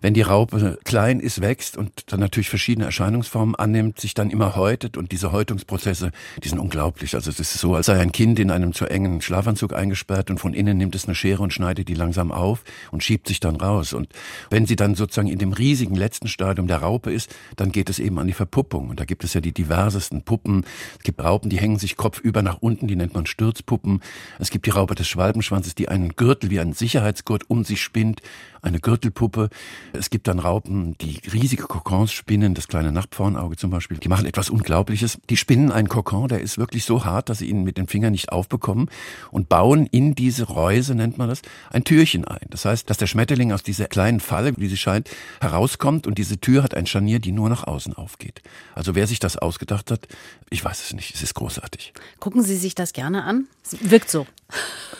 Wenn 0.00 0.14
die 0.14 0.22
Raupe 0.22 0.78
klein 0.84 1.20
ist, 1.20 1.40
wächst 1.40 1.76
und 1.76 2.12
dann 2.12 2.20
natürlich 2.20 2.48
verschiedene 2.48 2.86
Erscheinungsformen 2.86 3.54
annimmt, 3.54 4.00
sich 4.00 4.14
dann 4.14 4.30
immer 4.30 4.56
häutet 4.56 4.96
und 4.96 5.12
diese 5.12 5.32
Häutungsprozesse, 5.32 6.10
die 6.42 6.48
sind 6.48 6.58
unglaublich. 6.58 7.14
Also 7.14 7.30
es 7.30 7.40
ist 7.40 7.52
so, 7.54 7.74
als 7.74 7.86
sei 7.86 7.98
ein 8.00 8.12
Kind 8.12 8.38
in 8.38 8.50
einem 8.50 8.72
zu 8.72 8.86
engen 8.86 9.20
Schlafanzug 9.20 9.74
eingesperrt 9.74 10.30
und 10.30 10.38
von 10.38 10.54
innen 10.54 10.78
nimmt 10.78 10.94
es 10.94 11.06
eine 11.06 11.14
Schere 11.14 11.42
und 11.42 11.52
schneidet 11.52 11.88
die 11.88 11.94
langsam 11.94 12.32
auf 12.32 12.64
und 12.90 13.04
schiebt 13.04 13.28
sich 13.28 13.40
dann 13.40 13.56
raus. 13.56 13.92
Und 13.92 14.08
wenn 14.48 14.66
sie 14.66 14.76
dann 14.76 14.94
sozusagen 14.94 15.28
in 15.28 15.38
dem 15.38 15.52
riesigen 15.52 15.94
letzten 15.94 16.28
Stadium 16.28 16.66
der 16.66 16.78
Raupe 16.78 17.12
ist, 17.12 17.34
dann 17.56 17.72
geht 17.72 17.90
es 17.90 17.98
eben 17.98 18.18
an 18.18 18.26
die 18.26 18.32
Verpuppung. 18.32 18.90
Und 18.90 19.00
da 19.00 19.04
gibt 19.04 19.24
es 19.24 19.34
ja 19.34 19.40
die 19.40 19.52
diversesten 19.52 20.22
Puppen. 20.22 20.64
Es 20.98 21.04
gibt 21.04 21.22
Raupen, 21.22 21.50
die 21.50 21.58
hängen 21.58 21.78
sich 21.78 21.96
kopfüber 21.96 22.42
nach 22.42 22.58
unten, 22.60 22.86
die 22.86 22.96
nennt 22.96 23.14
man 23.14 23.26
Stürzpuppen. 23.26 24.00
Es 24.38 24.50
gibt 24.50 24.66
die 24.66 24.70
Raupe 24.70 24.94
des 24.94 25.08
Schwalbenschwanzes, 25.08 25.74
die 25.74 25.88
einen 25.88 26.10
Gürtel 26.16 26.50
wie 26.50 26.60
einen 26.60 26.72
Sicherheitsgurt 26.72 27.48
um 27.48 27.64
sich 27.64 27.82
spinnt, 27.82 28.20
eine 28.62 28.80
Gürtelpuppe. 28.80 29.48
Es 29.92 30.10
gibt 30.10 30.28
dann 30.28 30.38
Raupen, 30.38 30.96
die 30.98 31.20
riesige 31.32 31.64
Kokons 31.64 32.12
spinnen, 32.12 32.54
das 32.54 32.68
kleine 32.68 32.92
Nachtpfauenauge 32.92 33.56
zum 33.56 33.70
Beispiel. 33.70 33.98
Die 33.98 34.08
machen 34.08 34.26
etwas 34.26 34.50
Unglaubliches. 34.50 35.18
Die 35.30 35.36
spinnen 35.36 35.72
einen 35.72 35.88
Kokon, 35.88 36.28
der 36.28 36.40
ist 36.40 36.58
wirklich 36.58 36.84
so 36.84 37.04
hart, 37.04 37.28
dass 37.28 37.38
sie 37.38 37.48
ihn 37.48 37.62
mit 37.62 37.78
den 37.78 37.86
Fingern 37.86 38.12
nicht 38.12 38.30
aufbekommen 38.30 38.90
und 39.30 39.48
bauen 39.48 39.86
in 39.86 40.14
diese 40.14 40.44
Reuse, 40.44 40.94
nennt 40.94 41.18
man 41.18 41.28
das, 41.28 41.42
ein 41.70 41.84
Türchen 41.84 42.24
ein. 42.24 42.46
Das 42.50 42.64
heißt, 42.64 42.88
dass 42.88 42.98
der 42.98 43.06
Schmetterling 43.06 43.52
aus 43.52 43.62
dieser 43.62 43.86
kleinen 43.86 44.20
Falle, 44.20 44.54
wie 44.56 44.68
sie 44.68 44.76
scheint, 44.76 45.10
herauskommt 45.40 46.06
und 46.06 46.18
diese 46.18 46.38
Tür 46.38 46.62
hat 46.62 46.74
ein 46.74 46.86
Scharnier, 46.86 47.18
die 47.18 47.32
nur 47.32 47.48
nach 47.48 47.66
außen 47.66 47.94
aufgeht. 47.94 48.42
Also 48.74 48.94
wer 48.94 49.06
sich 49.06 49.18
das 49.18 49.36
ausgedacht 49.36 49.90
hat, 49.90 50.08
ich 50.50 50.64
weiß 50.64 50.84
es 50.84 50.92
nicht. 50.92 51.14
Es 51.14 51.22
ist 51.22 51.34
großartig. 51.34 51.92
Gucken 52.20 52.42
Sie 52.42 52.56
sich 52.56 52.74
das 52.74 52.92
gerne 52.92 53.24
an? 53.24 53.46
Wirkt 53.80 54.10
so. 54.10 54.26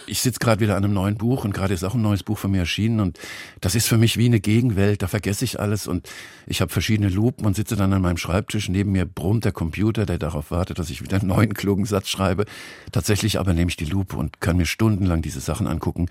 Ich 0.06 0.20
sitze 0.20 0.38
gerade 0.38 0.60
wieder 0.60 0.76
an 0.76 0.84
einem 0.84 0.94
neuen 0.94 1.16
Buch 1.16 1.44
und 1.44 1.52
gerade 1.52 1.74
ist 1.74 1.84
auch 1.84 1.94
ein 1.94 2.02
neues 2.02 2.22
Buch 2.22 2.38
von 2.38 2.50
mir 2.50 2.60
erschienen 2.60 3.00
und 3.00 3.18
das 3.60 3.74
ist 3.74 3.88
für 3.88 3.98
mich 3.98 4.16
wie 4.16 4.26
eine 4.26 4.40
Gegenwelt. 4.40 5.02
Da 5.02 5.08
vergesse 5.08 5.44
ich 5.44 5.58
alles 5.58 5.86
und 5.86 6.08
ich 6.46 6.60
habe 6.60 6.72
verschiedene 6.72 7.08
Lupen 7.08 7.44
und 7.44 7.56
sitze 7.56 7.76
dann 7.76 7.92
an 7.92 8.02
meinem 8.02 8.16
Schreibtisch. 8.16 8.68
Neben 8.68 8.92
mir 8.92 9.04
brummt 9.04 9.44
der 9.44 9.52
Computer, 9.52 10.06
der 10.06 10.18
darauf 10.18 10.50
wartet, 10.50 10.78
dass 10.78 10.90
ich 10.90 11.02
wieder 11.02 11.18
einen 11.18 11.28
neuen 11.28 11.54
klugen 11.54 11.84
Satz 11.84 12.08
schreibe. 12.08 12.44
Tatsächlich 12.92 13.38
aber 13.38 13.52
nehme 13.52 13.68
ich 13.68 13.76
die 13.76 13.84
Lupe 13.84 14.16
und 14.16 14.40
kann 14.40 14.56
mir 14.56 14.66
stundenlang 14.66 15.22
diese 15.22 15.40
Sachen 15.40 15.66
angucken. 15.66 16.08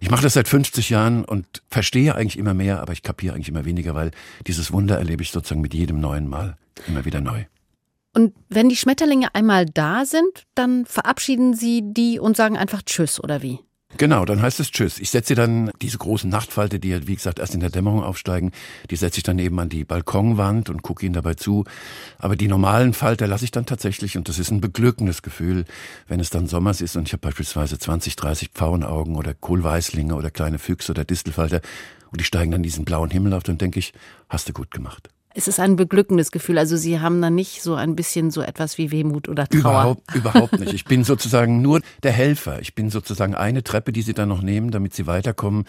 Ich 0.00 0.10
mache 0.10 0.22
das 0.22 0.34
seit 0.34 0.48
50 0.48 0.90
Jahren 0.90 1.24
und 1.24 1.62
verstehe 1.70 2.14
eigentlich 2.14 2.38
immer 2.38 2.54
mehr, 2.54 2.80
aber 2.80 2.92
ich 2.92 3.02
kapiere 3.02 3.34
eigentlich 3.34 3.48
immer 3.48 3.64
weniger, 3.64 3.94
weil 3.94 4.10
dieses 4.46 4.72
Wunder 4.72 4.98
erlebe 4.98 5.22
ich 5.22 5.30
sozusagen 5.30 5.60
mit 5.60 5.74
jedem 5.74 6.00
neuen 6.00 6.28
Mal 6.28 6.56
immer 6.86 7.04
wieder 7.04 7.20
neu. 7.20 7.44
Und 8.16 8.32
wenn 8.48 8.70
die 8.70 8.76
Schmetterlinge 8.76 9.34
einmal 9.34 9.66
da 9.66 10.06
sind, 10.06 10.44
dann 10.54 10.86
verabschieden 10.86 11.52
Sie 11.52 11.82
die 11.84 12.18
und 12.18 12.34
sagen 12.34 12.56
einfach 12.56 12.80
Tschüss 12.80 13.22
oder 13.22 13.42
wie? 13.42 13.58
Genau, 13.98 14.24
dann 14.24 14.40
heißt 14.40 14.58
es 14.58 14.70
Tschüss. 14.70 14.98
Ich 14.98 15.10
setze 15.10 15.34
dann 15.34 15.70
diese 15.82 15.98
großen 15.98 16.30
Nachtfalte, 16.30 16.80
die 16.80 17.06
wie 17.06 17.14
gesagt 17.14 17.40
erst 17.40 17.52
in 17.52 17.60
der 17.60 17.68
Dämmerung 17.68 18.02
aufsteigen, 18.02 18.52
die 18.90 18.96
setze 18.96 19.18
ich 19.18 19.22
dann 19.22 19.38
eben 19.38 19.60
an 19.60 19.68
die 19.68 19.84
Balkonwand 19.84 20.70
und 20.70 20.80
gucke 20.80 21.04
ihnen 21.04 21.12
dabei 21.12 21.34
zu. 21.34 21.64
Aber 22.16 22.36
die 22.36 22.48
normalen 22.48 22.94
Falter 22.94 23.26
lasse 23.26 23.44
ich 23.44 23.50
dann 23.50 23.66
tatsächlich 23.66 24.16
und 24.16 24.30
das 24.30 24.38
ist 24.38 24.50
ein 24.50 24.62
beglückendes 24.62 25.20
Gefühl, 25.20 25.66
wenn 26.08 26.18
es 26.18 26.30
dann 26.30 26.46
Sommers 26.46 26.80
ist 26.80 26.96
und 26.96 27.08
ich 27.08 27.12
habe 27.12 27.20
beispielsweise 27.20 27.78
20, 27.78 28.16
30 28.16 28.48
Pfauenaugen 28.48 29.16
oder 29.16 29.34
Kohlweißlinge 29.34 30.14
oder 30.14 30.30
kleine 30.30 30.58
Füchse 30.58 30.92
oder 30.92 31.04
Distelfalter 31.04 31.60
und 32.10 32.18
die 32.22 32.24
steigen 32.24 32.50
dann 32.50 32.62
diesen 32.62 32.86
blauen 32.86 33.10
Himmel 33.10 33.34
auf, 33.34 33.42
dann 33.42 33.58
denke 33.58 33.78
ich, 33.78 33.92
hast 34.30 34.48
du 34.48 34.54
gut 34.54 34.70
gemacht. 34.70 35.10
Es 35.38 35.48
ist 35.48 35.60
ein 35.60 35.76
beglückendes 35.76 36.30
Gefühl. 36.30 36.56
Also 36.56 36.78
Sie 36.78 36.98
haben 36.98 37.20
dann 37.20 37.34
nicht 37.34 37.62
so 37.62 37.74
ein 37.74 37.94
bisschen 37.94 38.30
so 38.30 38.40
etwas 38.40 38.78
wie 38.78 38.90
Wehmut 38.90 39.28
oder 39.28 39.46
Trauer. 39.46 39.60
Überhaupt, 39.60 40.14
überhaupt 40.14 40.58
nicht. 40.58 40.72
Ich 40.72 40.86
bin 40.86 41.04
sozusagen 41.04 41.60
nur 41.60 41.82
der 42.02 42.12
Helfer. 42.12 42.62
Ich 42.62 42.74
bin 42.74 42.88
sozusagen 42.88 43.34
eine 43.34 43.62
Treppe, 43.62 43.92
die 43.92 44.00
Sie 44.00 44.14
dann 44.14 44.30
noch 44.30 44.40
nehmen, 44.40 44.70
damit 44.70 44.94
Sie 44.94 45.06
weiterkommen. 45.06 45.66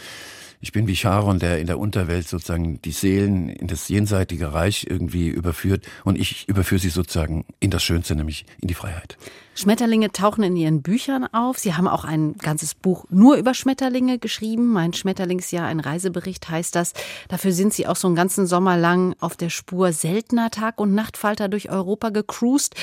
Ich 0.59 0.71
bin 0.71 0.87
wie 0.87 0.95
Charon, 0.95 1.37
der 1.37 1.59
in 1.59 1.67
der 1.67 1.77
Unterwelt 1.77 2.27
sozusagen 2.27 2.81
die 2.81 2.91
Seelen 2.91 3.47
in 3.47 3.67
das 3.67 3.89
jenseitige 3.89 4.53
Reich 4.53 4.87
irgendwie 4.89 5.27
überführt 5.27 5.85
und 6.03 6.17
ich 6.17 6.49
überführe 6.49 6.81
sie 6.81 6.89
sozusagen 6.89 7.45
in 7.59 7.69
das 7.69 7.83
Schönste, 7.83 8.15
nämlich 8.15 8.45
in 8.59 8.67
die 8.67 8.73
Freiheit. 8.73 9.17
Schmetterlinge 9.53 10.11
tauchen 10.11 10.43
in 10.43 10.55
Ihren 10.55 10.81
Büchern 10.81 11.25
auf. 11.31 11.59
Sie 11.59 11.75
haben 11.75 11.87
auch 11.87 12.05
ein 12.05 12.37
ganzes 12.37 12.73
Buch 12.73 13.05
nur 13.09 13.37
über 13.37 13.53
Schmetterlinge 13.53 14.17
geschrieben. 14.17 14.67
Mein 14.67 14.93
Schmetterlingsjahr, 14.93 15.67
ein 15.67 15.79
Reisebericht 15.79 16.49
heißt 16.49 16.75
das. 16.75 16.93
Dafür 17.27 17.51
sind 17.51 17.73
Sie 17.73 17.87
auch 17.87 17.95
so 17.95 18.07
einen 18.07 18.15
ganzen 18.15 18.47
Sommer 18.47 18.77
lang 18.77 19.15
auf 19.19 19.35
der 19.35 19.49
Spur 19.49 19.93
seltener 19.93 20.49
Tag- 20.49 20.79
und 20.79 20.93
Nachtfalter 20.93 21.49
durch 21.49 21.69
Europa 21.69 22.09
gecruised. 22.09 22.75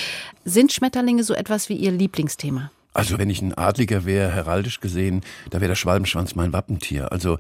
Sind 0.45 0.73
Schmetterlinge 0.73 1.25
so 1.25 1.35
etwas 1.35 1.69
wie 1.69 1.77
Ihr 1.77 1.93
Lieblingsthema? 1.93 2.71
Also 2.95 3.19
wenn 3.19 3.29
ich 3.29 3.43
ein 3.43 3.53
Adliger 3.53 4.05
wäre, 4.05 4.31
heraldisch 4.31 4.81
gesehen, 4.81 5.23
da 5.51 5.61
wäre 5.61 5.69
der 5.69 5.75
Schwalbenschwanz 5.75 6.37
mein 6.37 6.53
Wappentier. 6.53 7.11
Also 7.13 7.39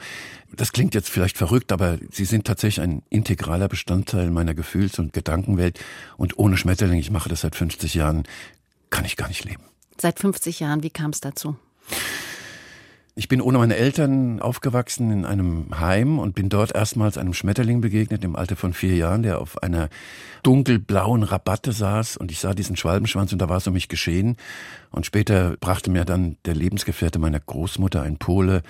das 0.52 0.72
klingt 0.72 0.94
jetzt 0.94 1.08
vielleicht 1.08 1.38
verrückt, 1.38 1.70
aber 1.70 1.98
sie 2.10 2.24
sind 2.24 2.46
tatsächlich 2.46 2.82
ein 2.82 3.02
integraler 3.08 3.68
Bestandteil 3.68 4.30
meiner 4.30 4.54
Gefühls- 4.54 4.98
und 4.98 5.12
Gedankenwelt. 5.12 5.78
Und 6.16 6.38
ohne 6.38 6.56
Schmetterling, 6.56 6.98
ich 6.98 7.10
mache 7.10 7.28
das 7.28 7.42
seit 7.42 7.54
50 7.54 7.94
Jahren, 7.94 8.24
kann 8.90 9.04
ich 9.04 9.16
gar 9.16 9.28
nicht 9.28 9.44
leben. 9.44 9.62
Seit 9.96 10.18
50 10.18 10.60
Jahren, 10.60 10.82
wie 10.82 10.90
kam 10.90 11.10
es 11.10 11.20
dazu? 11.20 11.56
Ich 13.16 13.28
bin 13.28 13.40
ohne 13.40 13.58
meine 13.58 13.76
Eltern 13.76 14.40
aufgewachsen 14.40 15.12
in 15.12 15.24
einem 15.24 15.78
Heim 15.78 16.18
und 16.18 16.34
bin 16.34 16.48
dort 16.48 16.74
erstmals 16.74 17.16
einem 17.16 17.32
Schmetterling 17.32 17.80
begegnet 17.80 18.24
im 18.24 18.34
Alter 18.34 18.56
von 18.56 18.72
vier 18.72 18.96
Jahren, 18.96 19.22
der 19.22 19.40
auf 19.40 19.62
einer 19.62 19.88
dunkelblauen 20.42 21.22
Rabatte 21.22 21.70
saß 21.70 22.16
und 22.16 22.32
ich 22.32 22.40
sah 22.40 22.54
diesen 22.54 22.74
Schwalbenschwanz 22.74 23.32
und 23.32 23.38
da 23.38 23.48
war 23.48 23.58
es 23.58 23.68
um 23.68 23.74
mich 23.74 23.88
geschehen. 23.88 24.36
Und 24.90 25.06
später 25.06 25.56
brachte 25.60 25.92
mir 25.92 26.04
dann 26.04 26.38
der 26.44 26.56
Lebensgefährte 26.56 27.20
meiner 27.20 27.38
Großmutter, 27.38 28.02
ein 28.02 28.16
Pole, 28.16 28.62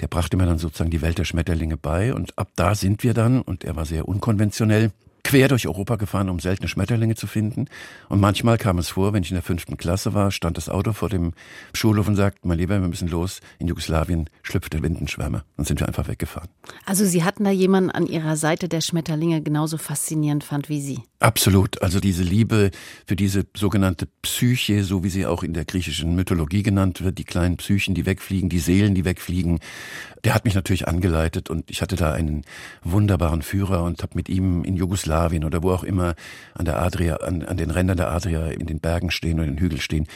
der 0.00 0.06
brachte 0.06 0.36
mir 0.36 0.46
dann 0.46 0.58
sozusagen 0.58 0.90
die 0.90 1.02
Welt 1.02 1.18
der 1.18 1.24
Schmetterlinge 1.24 1.76
bei 1.76 2.14
und 2.14 2.38
ab 2.38 2.50
da 2.54 2.76
sind 2.76 3.02
wir 3.02 3.14
dann, 3.14 3.42
und 3.42 3.64
er 3.64 3.74
war 3.74 3.84
sehr 3.84 4.06
unkonventionell, 4.06 4.92
quer 5.28 5.48
durch 5.48 5.66
Europa 5.66 5.96
gefahren, 5.96 6.30
um 6.30 6.40
seltene 6.40 6.68
Schmetterlinge 6.68 7.14
zu 7.14 7.26
finden. 7.26 7.66
Und 8.08 8.18
manchmal 8.18 8.56
kam 8.56 8.78
es 8.78 8.88
vor, 8.88 9.12
wenn 9.12 9.22
ich 9.22 9.30
in 9.30 9.34
der 9.34 9.42
fünften 9.42 9.76
Klasse 9.76 10.14
war, 10.14 10.30
stand 10.30 10.56
das 10.56 10.70
Auto 10.70 10.94
vor 10.94 11.10
dem 11.10 11.34
Schulhof 11.74 12.08
und 12.08 12.16
sagte, 12.16 12.40
mein 12.48 12.56
Lieber, 12.56 12.80
wir 12.80 12.88
müssen 12.88 13.08
los. 13.08 13.40
In 13.58 13.68
Jugoslawien 13.68 14.30
schlüpfte 14.42 14.82
Windenschwärme. 14.82 15.44
Dann 15.58 15.66
sind 15.66 15.80
wir 15.80 15.86
einfach 15.86 16.08
weggefahren. 16.08 16.48
Also 16.86 17.04
Sie 17.04 17.24
hatten 17.24 17.44
da 17.44 17.50
jemanden 17.50 17.90
an 17.90 18.06
Ihrer 18.06 18.36
Seite, 18.36 18.70
der 18.70 18.80
Schmetterlinge 18.80 19.42
genauso 19.42 19.76
faszinierend 19.76 20.44
fand 20.44 20.70
wie 20.70 20.80
Sie? 20.80 21.00
Absolut. 21.20 21.82
Also 21.82 21.98
diese 21.98 22.22
Liebe 22.22 22.70
für 23.04 23.16
diese 23.16 23.44
sogenannte 23.56 24.06
Psyche, 24.22 24.84
so 24.84 25.02
wie 25.02 25.08
sie 25.08 25.26
auch 25.26 25.42
in 25.42 25.52
der 25.52 25.64
griechischen 25.64 26.14
Mythologie 26.14 26.62
genannt 26.62 27.02
wird, 27.02 27.18
die 27.18 27.24
kleinen 27.24 27.56
Psychen, 27.56 27.96
die 27.96 28.06
wegfliegen, 28.06 28.48
die 28.48 28.60
Seelen, 28.60 28.94
die 28.94 29.04
wegfliegen, 29.04 29.58
der 30.22 30.34
hat 30.34 30.44
mich 30.44 30.54
natürlich 30.54 30.86
angeleitet 30.86 31.50
und 31.50 31.72
ich 31.72 31.82
hatte 31.82 31.96
da 31.96 32.12
einen 32.12 32.44
wunderbaren 32.84 33.42
Führer 33.42 33.82
und 33.82 34.00
habe 34.04 34.12
mit 34.14 34.28
ihm 34.28 34.62
in 34.62 34.76
Jugoslawien 34.76 35.44
oder 35.44 35.64
wo 35.64 35.72
auch 35.72 35.82
immer 35.82 36.14
an 36.54 36.66
der 36.66 36.80
Adria, 36.80 37.16
an, 37.16 37.42
an 37.42 37.56
den 37.56 37.72
Rändern 37.72 37.96
der 37.96 38.12
Adria 38.12 38.46
in 38.46 38.66
den 38.66 38.78
Bergen 38.78 39.10
stehen 39.10 39.40
oder 39.40 39.48
in 39.48 39.56
den 39.56 39.60
Hügeln 39.60 39.80
stehen, 39.80 40.06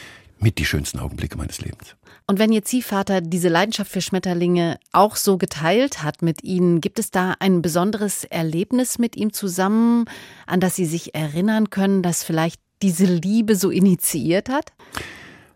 mit 0.43 0.59
die 0.59 0.65
schönsten 0.65 0.99
Augenblicke 0.99 1.37
meines 1.37 1.61
Lebens. 1.61 1.95
Und 2.27 2.39
wenn 2.39 2.51
Ihr 2.51 2.63
Ziehvater 2.63 3.21
diese 3.21 3.49
Leidenschaft 3.49 3.91
für 3.91 4.01
Schmetterlinge 4.01 4.77
auch 4.91 5.15
so 5.15 5.37
geteilt 5.37 6.03
hat 6.03 6.21
mit 6.21 6.43
Ihnen, 6.43 6.79
gibt 6.79 6.99
es 6.99 7.11
da 7.11 7.35
ein 7.39 7.61
besonderes 7.61 8.23
Erlebnis 8.23 8.99
mit 8.99 9.15
ihm 9.15 9.33
zusammen, 9.33 10.05
an 10.45 10.59
das 10.59 10.75
Sie 10.75 10.85
sich 10.85 11.15
erinnern 11.15 11.69
können, 11.69 12.03
das 12.03 12.23
vielleicht 12.23 12.61
diese 12.81 13.05
Liebe 13.05 13.55
so 13.55 13.69
initiiert 13.69 14.49
hat? 14.49 14.73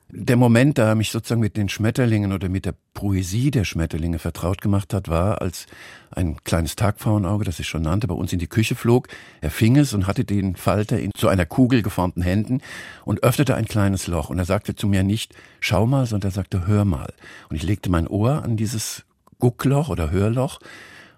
Der 0.10 0.38
Moment, 0.38 0.78
da 0.78 0.88
er 0.88 0.96
mich 0.96 1.12
sozusagen 1.12 1.42
mit 1.42 1.58
den 1.58 1.68
Schmetterlingen 1.68 2.32
oder 2.32 2.48
mit 2.48 2.66
der 2.66 2.76
Poesie 2.94 3.52
der 3.52 3.66
Schmetterlinge 3.66 4.20
vertraut 4.20 4.62
gemacht 4.62 4.94
hat, 4.94 5.10
war, 5.10 5.42
als 5.42 5.66
ein 6.12 6.42
kleines 6.46 6.78
Tagpfauenauge, 6.78 7.44
das 7.44 7.60
ich 7.60 7.68
schon 7.68 7.82
nannte, 7.82 8.08
bei 8.08 8.16
uns 8.16 8.32
in 8.32 8.40
die 8.40 8.48
Küche 8.48 8.76
flog. 8.76 9.10
Er 9.42 9.52
fing 9.52 9.76
es 9.76 9.94
und 9.94 10.08
hatte 10.08 10.24
den 10.24 10.56
Falter 10.56 10.98
in 10.98 11.12
zu 11.14 11.28
einer 11.28 11.46
Kugel 11.46 11.82
geformten 11.82 12.24
Händen 12.24 12.62
und 13.04 13.22
öffnete 13.24 13.56
ein 13.56 13.66
kleines 13.66 14.08
Loch. 14.08 14.29
Und 14.29 14.40
er 14.40 14.46
sagte 14.46 14.75
zu 14.75 14.88
mir 14.88 15.03
nicht, 15.03 15.36
schau 15.60 15.86
mal, 15.86 16.05
sondern 16.05 16.31
er 16.31 16.36
sagte, 16.36 16.68
hör 16.68 16.86
mal. 16.86 17.14
Und 17.50 17.58
ich 17.58 17.64
legte 17.64 17.90
mein 17.90 18.08
Ohr 18.08 18.44
an 18.44 18.55
dieses 18.55 19.03
Guckloch 19.40 19.90
oder 19.90 20.10
Hörloch. 20.10 20.60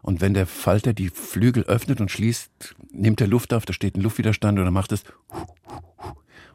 Und 0.01 0.19
wenn 0.19 0.33
der 0.33 0.47
Falter 0.47 0.93
die 0.93 1.09
Flügel 1.09 1.63
öffnet 1.65 2.01
und 2.01 2.09
schließt, 2.09 2.75
nimmt 2.91 3.21
er 3.21 3.27
Luft 3.27 3.53
auf, 3.53 3.65
da 3.65 3.73
steht 3.73 3.95
ein 3.95 4.01
Luftwiderstand 4.01 4.57
und 4.57 4.65
er 4.65 4.71
macht 4.71 4.93
es 4.93 5.03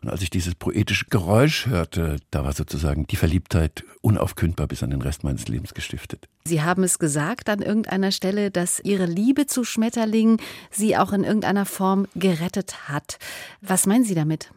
und 0.05 0.11
als 0.11 0.21
ich 0.21 0.29
dieses 0.29 0.55
poetische 0.55 1.07
Geräusch 1.07 1.67
hörte, 1.67 2.17
da 2.31 2.45
war 2.45 2.53
sozusagen 2.53 3.07
die 3.07 3.17
Verliebtheit 3.17 3.85
unaufkündbar 4.03 4.67
bis 4.67 4.83
an 4.83 4.91
den 4.91 5.01
Rest 5.01 5.25
meines 5.25 5.49
Lebens 5.49 5.73
gestiftet. 5.73 6.29
Sie 6.45 6.61
haben 6.61 6.85
es 6.85 6.99
gesagt 6.99 7.49
an 7.49 7.63
irgendeiner 7.63 8.13
Stelle, 8.13 8.51
dass 8.51 8.81
Ihre 8.81 9.07
Liebe 9.07 9.47
zu 9.47 9.65
Schmetterlingen 9.65 10.37
Sie 10.71 10.99
auch 10.99 11.15
in 11.15 11.25
irgendeiner 11.25 11.65
Form 11.65 12.07
gerettet 12.15 12.91
hat. 12.91 13.19
Was 13.63 13.87
meinen 13.87 14.05
Sie 14.05 14.15
damit? 14.15 14.51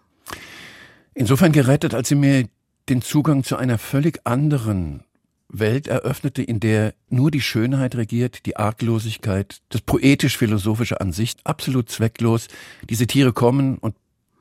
Insofern 1.14 1.54
gerettet, 1.54 1.94
als 1.94 2.10
sie 2.10 2.16
mir 2.16 2.50
den 2.90 3.02
Zugang 3.02 3.46
zu 3.46 3.56
einer 3.56 3.78
völlig 3.78 4.20
anderen 4.26 5.04
Welt 5.48 5.88
eröffnete, 5.88 6.44
in 6.44 6.60
der 6.60 6.94
nur 7.08 7.32
die 7.32 7.40
Schönheit 7.40 7.96
regiert, 7.96 8.46
die 8.46 8.58
Arglosigkeit, 8.58 9.60
das 9.70 9.80
poetisch-philosophische 9.80 11.00
an 11.00 11.14
sich, 11.14 11.36
absolut 11.46 11.90
zwecklos. 11.90 12.48
Diese 12.90 13.08
Tiere 13.08 13.32
kommen 13.32 13.78
und 13.78 13.96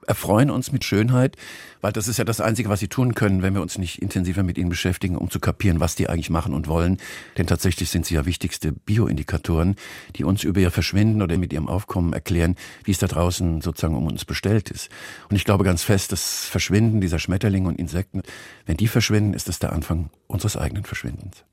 erfreuen 0.07 0.51
uns 0.51 0.73
mit 0.73 0.85
Schönheit, 0.85 1.37
weil 1.81 1.93
das 1.93 2.09
ist 2.09 2.17
ja 2.17 2.25
das 2.25 2.41
Einzige, 2.41 2.69
was 2.69 2.81
sie 2.81 2.89
tun 2.89 3.15
können, 3.15 3.43
wenn 3.43 3.55
wir 3.55 3.63
uns 3.63 3.79
nicht 3.79 4.03
intensiver 4.03 4.43
mit 4.43 4.59
ihnen 4.59 4.69
beschäftigen, 4.69 5.17
um 5.17 5.31
zu 5.31 5.41
kapieren, 5.41 5.81
was 5.81 5.95
die 5.95 6.09
eigentlich 6.09 6.31
machen 6.31 6.55
und 6.55 6.69
wollen. 6.69 6.99
Denn 7.39 7.47
tatsächlich 7.47 7.91
sind 7.91 8.07
sie 8.07 8.15
ja 8.15 8.27
wichtigste 8.27 8.73
Bioindikatoren, 8.73 9.77
die 10.17 10.25
uns 10.25 10.45
über 10.45 10.61
ihr 10.61 10.71
Verschwinden 10.71 11.23
oder 11.23 11.37
mit 11.39 11.53
ihrem 11.53 11.69
Aufkommen 11.69 12.13
erklären, 12.13 12.57
wie 12.85 12.91
es 12.93 12.99
da 12.99 13.07
draußen 13.07 13.61
sozusagen 13.61 13.97
um 13.97 14.07
uns 14.07 14.25
bestellt 14.25 14.71
ist. 14.71 14.89
Und 15.29 15.37
ich 15.37 15.45
glaube 15.45 15.65
ganz 15.65 15.83
fest, 15.83 16.13
das 16.13 16.45
Verschwinden 16.45 17.01
dieser 17.01 17.19
Schmetterlinge 17.19 17.69
und 17.69 17.79
Insekten, 17.79 18.23
wenn 18.67 18.77
die 18.77 18.89
verschwinden, 18.89 19.35
ist 19.35 19.49
es 19.49 19.59
der 19.59 19.73
Anfang 19.73 20.11
unseres 20.27 20.57
eigenen 20.57 20.85
Verschwindens. 20.85 21.45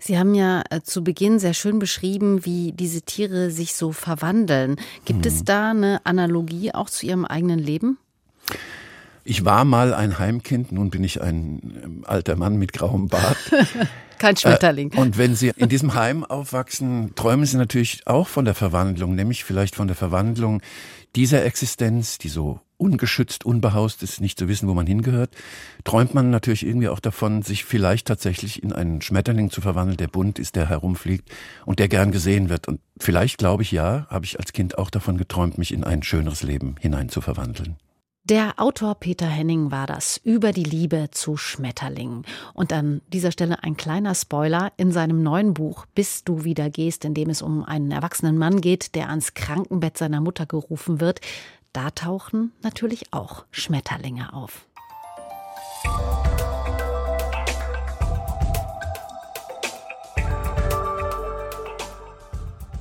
Sie 0.00 0.18
haben 0.18 0.34
ja 0.34 0.62
äh, 0.70 0.80
zu 0.80 1.04
Beginn 1.04 1.38
sehr 1.38 1.54
schön 1.54 1.78
beschrieben, 1.78 2.44
wie 2.46 2.72
diese 2.72 3.02
Tiere 3.02 3.50
sich 3.50 3.74
so 3.74 3.92
verwandeln. 3.92 4.76
Gibt 5.04 5.26
hm. 5.26 5.32
es 5.32 5.44
da 5.44 5.70
eine 5.70 6.00
Analogie 6.04 6.72
auch 6.72 6.88
zu 6.88 7.06
Ihrem 7.06 7.26
eigenen 7.26 7.58
Leben? 7.58 7.98
Ich 9.24 9.44
war 9.44 9.66
mal 9.66 9.92
ein 9.92 10.18
Heimkind, 10.18 10.72
nun 10.72 10.88
bin 10.88 11.04
ich 11.04 11.20
ein 11.20 11.80
ähm, 11.84 12.04
alter 12.06 12.36
Mann 12.36 12.56
mit 12.56 12.72
grauem 12.72 13.08
Bart. 13.08 13.36
Kein 14.18 14.36
Schmetterling. 14.36 14.92
Äh, 14.92 14.96
und 14.96 15.18
wenn 15.18 15.34
Sie 15.34 15.52
in 15.54 15.68
diesem 15.68 15.94
Heim 15.94 16.24
aufwachsen, 16.24 17.14
träumen 17.14 17.44
Sie 17.44 17.58
natürlich 17.58 18.06
auch 18.06 18.26
von 18.26 18.46
der 18.46 18.54
Verwandlung, 18.54 19.14
nämlich 19.14 19.44
vielleicht 19.44 19.76
von 19.76 19.86
der 19.86 19.96
Verwandlung 19.96 20.62
dieser 21.14 21.44
Existenz, 21.44 22.16
die 22.16 22.28
so 22.28 22.60
ungeschützt, 22.80 23.44
unbehaust 23.44 24.02
ist, 24.02 24.20
nicht 24.20 24.38
zu 24.38 24.48
wissen, 24.48 24.68
wo 24.68 24.74
man 24.74 24.86
hingehört, 24.86 25.30
träumt 25.84 26.14
man 26.14 26.30
natürlich 26.30 26.66
irgendwie 26.66 26.88
auch 26.88 27.00
davon, 27.00 27.42
sich 27.42 27.64
vielleicht 27.64 28.06
tatsächlich 28.06 28.62
in 28.62 28.72
einen 28.72 29.02
Schmetterling 29.02 29.50
zu 29.50 29.60
verwandeln, 29.60 29.96
der 29.96 30.08
bunt 30.08 30.38
ist, 30.38 30.56
der 30.56 30.68
herumfliegt 30.68 31.30
und 31.66 31.78
der 31.78 31.88
gern 31.88 32.12
gesehen 32.12 32.48
wird. 32.48 32.68
Und 32.68 32.80
vielleicht, 32.98 33.38
glaube 33.38 33.62
ich, 33.62 33.72
ja, 33.72 34.06
habe 34.08 34.24
ich 34.24 34.38
als 34.38 34.52
Kind 34.52 34.78
auch 34.78 34.90
davon 34.90 35.18
geträumt, 35.18 35.58
mich 35.58 35.72
in 35.72 35.84
ein 35.84 36.02
schöneres 36.02 36.42
Leben 36.42 36.76
hinein 36.80 37.08
zu 37.08 37.20
verwandeln. 37.20 37.76
Der 38.24 38.60
Autor 38.60 38.96
Peter 38.96 39.26
Henning 39.26 39.70
war 39.70 39.86
das 39.86 40.18
über 40.18 40.52
die 40.52 40.62
Liebe 40.62 41.08
zu 41.10 41.38
Schmetterlingen. 41.38 42.26
Und 42.52 42.72
an 42.72 43.00
dieser 43.08 43.32
Stelle 43.32 43.64
ein 43.64 43.78
kleiner 43.78 44.14
Spoiler. 44.14 44.72
In 44.76 44.92
seinem 44.92 45.22
neuen 45.22 45.54
Buch 45.54 45.86
Bis 45.94 46.22
du 46.22 46.44
wieder 46.44 46.68
gehst, 46.68 47.04
in 47.06 47.14
dem 47.14 47.30
es 47.30 47.40
um 47.40 47.64
einen 47.64 47.90
erwachsenen 47.90 48.36
Mann 48.36 48.60
geht, 48.60 48.94
der 48.94 49.08
ans 49.08 49.32
Krankenbett 49.32 49.96
seiner 49.96 50.20
Mutter 50.20 50.44
gerufen 50.44 51.00
wird, 51.00 51.20
da 51.72 51.90
tauchen 51.90 52.52
natürlich 52.62 53.12
auch 53.12 53.44
Schmetterlinge 53.50 54.32
auf. 54.32 54.66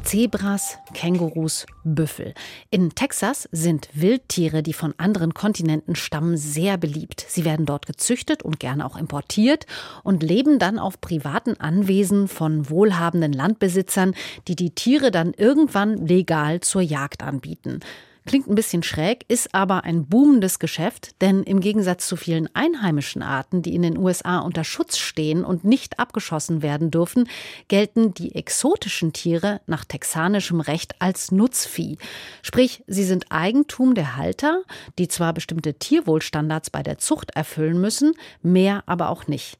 Zebras, 0.09 0.79
Kängurus, 0.95 1.67
Büffel. 1.83 2.33
In 2.71 2.89
Texas 2.95 3.47
sind 3.51 3.89
Wildtiere, 3.93 4.63
die 4.63 4.73
von 4.73 4.95
anderen 4.97 5.35
Kontinenten 5.35 5.95
stammen, 5.95 6.35
sehr 6.35 6.79
beliebt. 6.79 7.23
Sie 7.27 7.45
werden 7.45 7.67
dort 7.67 7.85
gezüchtet 7.85 8.41
und 8.41 8.59
gerne 8.59 8.87
auch 8.87 8.97
importiert 8.97 9.67
und 10.03 10.23
leben 10.23 10.57
dann 10.57 10.79
auf 10.79 10.99
privaten 10.99 11.59
Anwesen 11.59 12.27
von 12.27 12.71
wohlhabenden 12.71 13.33
Landbesitzern, 13.33 14.15
die 14.47 14.55
die 14.55 14.73
Tiere 14.73 15.11
dann 15.11 15.35
irgendwann 15.35 16.07
legal 16.07 16.61
zur 16.61 16.81
Jagd 16.81 17.21
anbieten. 17.21 17.81
Klingt 18.29 18.47
ein 18.47 18.53
bisschen 18.53 18.83
schräg, 18.83 19.25
ist 19.27 19.55
aber 19.55 19.85
ein 19.85 20.05
boomendes 20.05 20.59
Geschäft, 20.59 21.19
denn 21.19 21.41
im 21.41 21.61
Gegensatz 21.61 22.07
zu 22.07 22.15
vielen 22.15 22.47
einheimischen 22.53 23.23
Arten, 23.23 23.63
die 23.63 23.73
in 23.73 23.81
den 23.81 23.97
USA 23.97 24.37
unter 24.37 24.63
Schutz 24.63 24.99
stehen 24.99 25.43
und 25.43 25.63
nicht 25.63 25.97
abgeschossen 25.97 26.61
werden 26.61 26.91
dürfen, 26.91 27.27
gelten 27.69 28.13
die 28.13 28.35
exotischen 28.35 29.13
Tiere 29.13 29.61
nach 29.65 29.83
texanischem 29.83 30.61
Recht 30.61 30.93
als 31.01 31.31
Nutzvieh. 31.31 31.97
Sprich, 32.43 32.83
sie 32.85 33.03
sind 33.03 33.25
Eigentum 33.31 33.95
der 33.95 34.15
Halter, 34.15 34.61
die 34.99 35.07
zwar 35.07 35.33
bestimmte 35.33 35.73
Tierwohlstandards 35.73 36.69
bei 36.69 36.83
der 36.83 36.99
Zucht 36.99 37.31
erfüllen 37.31 37.81
müssen, 37.81 38.13
mehr 38.43 38.83
aber 38.85 39.09
auch 39.09 39.25
nicht. 39.25 39.57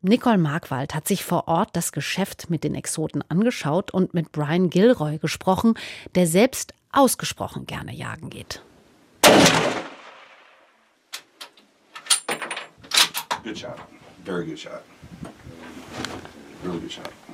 Nicole 0.00 0.38
Markwald 0.38 0.94
hat 0.94 1.08
sich 1.08 1.24
vor 1.24 1.48
Ort 1.48 1.70
das 1.72 1.90
Geschäft 1.90 2.50
mit 2.50 2.62
den 2.62 2.76
Exoten 2.76 3.22
angeschaut 3.28 3.92
und 3.92 4.14
mit 4.14 4.30
Brian 4.30 4.70
Gilroy 4.70 5.18
gesprochen, 5.18 5.74
der 6.14 6.28
selbst 6.28 6.72
ausgesprochen 6.92 7.66
gerne 7.66 7.94
jagen 7.94 8.30
geht. 8.30 8.62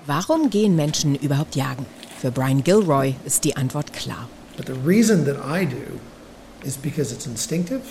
Warum 0.07 0.51
gehen 0.51 0.77
Menschen 0.77 1.14
überhaupt 1.14 1.57
jagen? 1.57 1.87
Für 2.21 2.31
Brian 2.31 2.62
Gilroy 2.62 3.14
ist 3.25 3.45
die 3.45 3.57
Antwort 3.57 3.93
klar. 3.93 4.29
But 4.57 4.67
the 4.67 4.81
reason 4.85 5.25
that 5.25 5.37
I 5.45 5.64
do 5.67 6.01
is 6.64 6.77
because 6.77 7.12
it's 7.12 7.27
instinctive. 7.27 7.83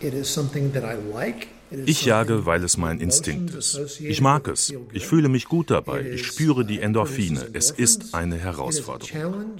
It 0.00 0.14
is 0.14 0.32
something 0.32 0.72
that 0.72 0.84
I 0.84 0.94
like. 0.94 1.48
Ich 1.70 2.04
jage, 2.04 2.46
weil 2.46 2.62
es 2.62 2.76
mein 2.76 3.00
Instinkt 3.00 3.54
ist. 3.54 4.00
Ich 4.00 4.20
mag 4.20 4.48
es. 4.48 4.72
Ich 4.92 5.06
fühle 5.06 5.28
mich 5.28 5.46
gut 5.46 5.70
dabei. 5.70 6.02
Ich 6.02 6.26
spüre 6.26 6.64
die 6.64 6.80
Endorphine. 6.80 7.48
Es 7.52 7.70
ist 7.70 8.14
eine 8.14 8.36
Herausforderung. 8.36 9.56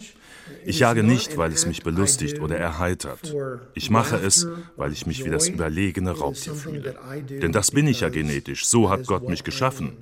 Ich 0.65 0.79
jage 0.79 1.03
nicht, 1.03 1.37
weil 1.37 1.53
es 1.53 1.67
mich 1.67 1.83
belustigt 1.83 2.41
oder 2.41 2.57
erheitert. 2.57 3.35
Ich 3.75 3.91
mache 3.91 4.17
es, 4.17 4.47
weil 4.77 4.93
ich 4.93 5.07
mich 5.07 5.25
wie 5.25 5.31
das 5.31 5.49
überlegene 5.49 6.13
Raubtier 6.13 6.55
fühle. 6.55 6.95
Denn 7.29 7.53
das 7.53 7.73
bin 7.73 7.89
ich 7.89 8.01
ja 8.01 8.09
genetisch, 8.09 8.67
so 8.67 8.91
hat 8.91 9.07
Gott 9.07 9.29
mich 9.29 9.43
geschaffen. 9.45 9.97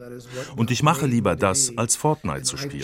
Und 0.56 0.70
ich 0.70 0.82
mache 0.82 1.06
lieber 1.06 1.36
das, 1.36 1.76
als 1.76 1.96
Fortnite 1.96 2.42
zu 2.42 2.56
spielen. 2.56 2.82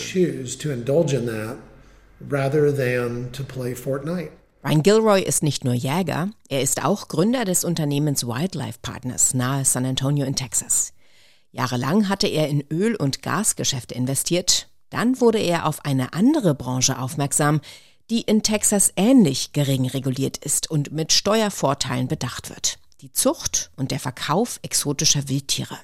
Ryan 4.63 4.83
Gilroy 4.83 5.21
ist 5.21 5.43
nicht 5.43 5.65
nur 5.65 5.73
Jäger, 5.73 6.29
er 6.49 6.61
ist 6.61 6.83
auch 6.83 7.07
Gründer 7.07 7.45
des 7.45 7.63
Unternehmens 7.63 8.25
Wildlife 8.25 8.79
Partners 8.81 9.33
nahe 9.33 9.65
San 9.65 9.85
Antonio 9.85 10.25
in 10.25 10.35
Texas. 10.35 10.93
Jahrelang 11.51 12.09
hatte 12.09 12.27
er 12.27 12.47
in 12.47 12.61
Öl- 12.69 12.95
und 12.95 13.21
Gasgeschäfte 13.21 13.95
investiert 13.95 14.67
dann 14.91 15.21
wurde 15.21 15.39
er 15.39 15.65
auf 15.65 15.83
eine 15.85 16.13
andere 16.13 16.53
Branche 16.53 16.99
aufmerksam, 16.99 17.61
die 18.11 18.21
in 18.21 18.43
Texas 18.43 18.91
ähnlich 18.97 19.53
gering 19.53 19.87
reguliert 19.87 20.37
ist 20.37 20.69
und 20.69 20.91
mit 20.91 21.13
Steuervorteilen 21.13 22.07
bedacht 22.07 22.49
wird. 22.49 22.77
Die 22.99 23.11
Zucht 23.11 23.71
und 23.77 23.89
der 23.89 23.99
Verkauf 23.99 24.59
exotischer 24.61 25.27
Wildtiere. 25.29 25.79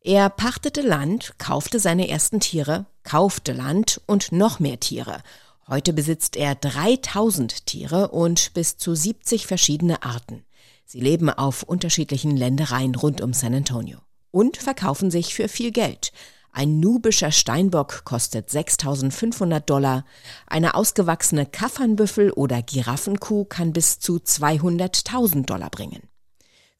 Er 0.00 0.30
pachtete 0.30 0.80
Land, 0.80 1.34
kaufte 1.38 1.78
seine 1.78 2.08
ersten 2.08 2.40
Tiere, 2.40 2.86
kaufte 3.02 3.52
Land 3.52 4.00
und 4.06 4.32
noch 4.32 4.58
mehr 4.58 4.80
Tiere. 4.80 5.22
Heute 5.68 5.92
besitzt 5.92 6.36
er 6.36 6.54
3000 6.54 7.66
Tiere 7.66 8.08
und 8.08 8.54
bis 8.54 8.78
zu 8.78 8.94
70 8.94 9.46
verschiedene 9.46 10.02
Arten. 10.02 10.46
Sie 10.86 10.98
leben 10.98 11.28
auf 11.28 11.62
unterschiedlichen 11.62 12.34
Ländereien 12.34 12.94
rund 12.94 13.20
um 13.20 13.34
San 13.34 13.54
Antonio 13.54 13.98
und 14.30 14.56
verkaufen 14.56 15.10
sich 15.10 15.34
für 15.34 15.46
viel 15.46 15.70
Geld. 15.70 16.12
Ein 16.52 16.80
nubischer 16.80 17.32
Steinbock 17.32 18.06
kostet 18.06 18.48
6.500 18.48 19.60
Dollar. 19.60 20.06
Eine 20.46 20.74
ausgewachsene 20.74 21.44
Kaffernbüffel 21.44 22.30
oder 22.32 22.62
Giraffenkuh 22.62 23.44
kann 23.44 23.74
bis 23.74 23.98
zu 23.98 24.16
200.000 24.16 25.44
Dollar 25.44 25.68
bringen. 25.68 26.00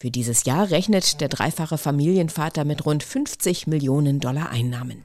Für 0.00 0.12
dieses 0.12 0.44
Jahr 0.44 0.70
rechnet 0.70 1.20
der 1.20 1.26
dreifache 1.26 1.76
Familienvater 1.76 2.64
mit 2.64 2.87
rund 2.87 3.02
50 3.02 3.66
Millionen 3.66 4.20
Dollar 4.20 4.48
Einnahmen. 4.48 5.04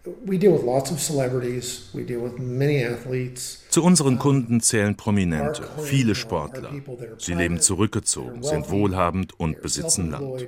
Zu 3.70 3.84
unseren 3.84 4.20
Kunden 4.20 4.62
zählen 4.62 4.96
Prominente, 4.96 5.68
viele 5.82 6.14
Sportler. 6.14 6.70
Sie 7.18 7.34
leben 7.34 7.60
zurückgezogen, 7.60 8.44
sind 8.44 8.70
wohlhabend 8.70 9.40
und 9.40 9.64
besitzen 9.64 10.12
Land. 10.12 10.48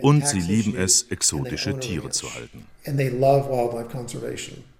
Und 0.00 0.26
sie 0.26 0.40
lieben 0.40 0.74
es, 0.76 1.04
exotische 1.04 1.78
Tiere 1.78 2.10
zu 2.10 2.26
halten. 2.34 2.66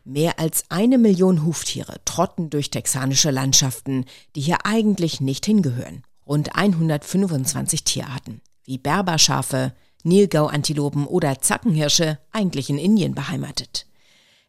Mehr 0.05 0.41
als 0.41 0.65
eine 0.71 0.99
Million 0.99 1.47
Huftiere 1.47 2.01
trotten 2.05 2.51
durch 2.51 2.71
texanische 2.71 3.31
Landschaften, 3.31 4.07
die 4.35 4.41
hier 4.41 4.67
eigentlich 4.67 5.21
nicht 5.21 5.47
hingehören. 5.47 6.03
Rund 6.27 6.57
125 6.57 7.85
Tierarten 7.85 8.41
wie 8.65 8.79
Berberschafe, 8.79 9.73
Nilgau-Antilopen 10.03 11.07
oder 11.07 11.41
Zackenhirsche 11.41 12.19
eigentlich 12.31 12.71
in 12.71 12.79
Indien 12.79 13.15
beheimatet. 13.15 13.87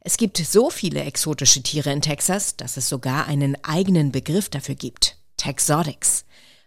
Es 0.01 0.17
gibt 0.17 0.38
so 0.38 0.69
viele 0.69 1.01
exotische 1.04 1.63
Tiere 1.63 1.91
in 1.91 2.01
Texas, 2.01 2.58
dass 2.58 2.78
es 2.78 2.89
sogar 2.89 3.28
einen 3.28 3.58
eigenen 3.63 4.12
Begriff 4.12 4.49
dafür 4.49 4.75
gibt. 4.75 5.17
Texotics. 5.38 6.25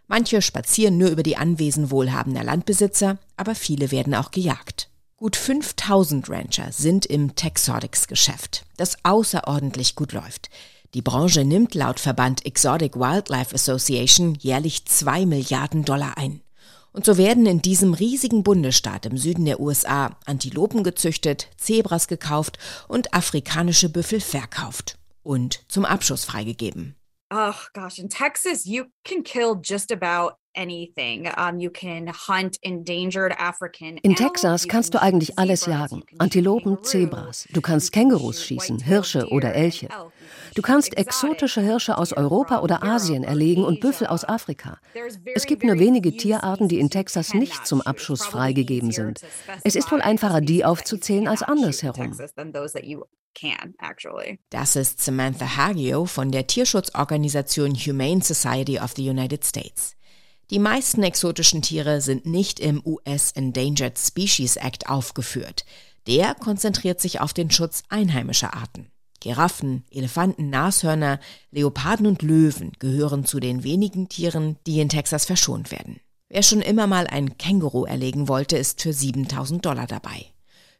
Manche 0.08 0.42
spazieren 0.42 0.98
nur 0.98 1.10
über 1.10 1.22
die 1.22 1.36
Anwesen 1.36 1.90
wohlhabender 1.90 2.42
Landbesitzer, 2.42 3.18
aber 3.36 3.54
viele 3.54 3.90
werden 3.90 4.14
auch 4.14 4.30
gejagt. 4.30 4.88
Gut 5.16 5.36
5000 5.36 6.28
Rancher 6.30 6.72
sind 6.72 7.04
im 7.04 7.34
Texotics-Geschäft, 7.34 8.64
das 8.76 8.96
außerordentlich 9.04 9.94
gut 9.94 10.12
läuft. 10.12 10.48
Die 10.94 11.02
Branche 11.02 11.44
nimmt 11.44 11.74
laut 11.74 12.00
Verband 12.00 12.46
Exotic 12.46 12.96
Wildlife 12.96 13.54
Association 13.54 14.34
jährlich 14.36 14.86
2 14.86 15.26
Milliarden 15.26 15.84
Dollar 15.84 16.16
ein. 16.16 16.40
Und 16.92 17.04
so 17.04 17.16
werden 17.16 17.46
in 17.46 17.62
diesem 17.62 17.94
riesigen 17.94 18.42
Bundesstaat 18.42 19.06
im 19.06 19.16
Süden 19.16 19.44
der 19.44 19.60
USA 19.60 20.16
Antilopen 20.24 20.82
gezüchtet, 20.82 21.48
Zebras 21.56 22.08
gekauft 22.08 22.58
und 22.88 23.14
afrikanische 23.14 23.88
Büffel 23.88 24.20
verkauft 24.20 24.98
und 25.22 25.60
zum 25.68 25.84
Abschuss 25.84 26.24
freigegeben. 26.24 26.97
Oh 27.30 27.54
gosh, 27.74 27.98
in 27.98 28.08
Texas 28.08 28.66
you 28.66 28.86
can 29.04 29.22
kill 29.22 29.54
just 29.54 29.90
about 29.90 30.38
in 34.02 34.14
Texas 34.16 34.66
kannst 34.66 34.94
du 34.94 35.00
eigentlich 35.00 35.38
alles 35.38 35.66
jagen. 35.66 36.02
Antilopen, 36.18 36.82
Zebras. 36.82 37.46
Du 37.52 37.60
kannst 37.60 37.92
Kängurus 37.92 38.42
schießen, 38.42 38.80
Hirsche 38.80 39.28
oder 39.28 39.54
Elche. 39.54 39.88
Du 40.56 40.62
kannst 40.62 40.96
exotische 40.96 41.60
Hirsche 41.60 41.96
aus 41.96 42.12
Europa 42.12 42.60
oder 42.60 42.82
Asien 42.82 43.22
erlegen 43.22 43.64
und 43.64 43.78
Büffel 43.80 44.08
aus 44.08 44.24
Afrika. 44.24 44.78
Es 45.34 45.46
gibt 45.46 45.62
nur 45.62 45.78
wenige 45.78 46.16
Tierarten, 46.16 46.66
die 46.66 46.80
in 46.80 46.90
Texas 46.90 47.34
nicht 47.34 47.64
zum 47.64 47.80
Abschuss 47.80 48.26
freigegeben 48.26 48.90
sind. 48.90 49.20
Es 49.62 49.76
ist 49.76 49.92
wohl 49.92 50.00
einfacher, 50.00 50.40
die 50.40 50.64
aufzuzählen 50.64 51.28
als 51.28 51.44
andersherum. 51.44 52.18
Das 54.50 54.76
ist 54.76 55.00
Samantha 55.00 55.56
Haggio 55.56 56.06
von 56.06 56.30
der 56.30 56.46
Tierschutzorganisation 56.46 57.74
Humane 57.74 58.22
Society 58.22 58.78
of 58.78 58.94
the 58.96 59.08
United 59.08 59.44
States. 59.44 59.94
Die 60.50 60.58
meisten 60.58 61.02
exotischen 61.02 61.60
Tiere 61.60 62.00
sind 62.00 62.24
nicht 62.24 62.58
im 62.58 62.82
US 62.84 63.32
Endangered 63.32 63.98
Species 63.98 64.56
Act 64.56 64.88
aufgeführt. 64.88 65.66
Der 66.06 66.34
konzentriert 66.34 67.00
sich 67.00 67.20
auf 67.20 67.34
den 67.34 67.50
Schutz 67.50 67.82
einheimischer 67.90 68.54
Arten. 68.54 68.90
Giraffen, 69.20 69.84
Elefanten, 69.90 70.48
Nashörner, 70.48 71.20
Leoparden 71.50 72.06
und 72.06 72.22
Löwen 72.22 72.72
gehören 72.78 73.24
zu 73.24 73.40
den 73.40 73.62
wenigen 73.62 74.08
Tieren, 74.08 74.56
die 74.66 74.80
in 74.80 74.88
Texas 74.88 75.26
verschont 75.26 75.70
werden. 75.70 76.00
Wer 76.28 76.42
schon 76.42 76.62
immer 76.62 76.86
mal 76.86 77.06
ein 77.06 77.36
Känguru 77.36 77.84
erlegen 77.84 78.28
wollte, 78.28 78.56
ist 78.56 78.80
für 78.80 78.92
7000 78.92 79.64
Dollar 79.64 79.86
dabei. 79.86 80.26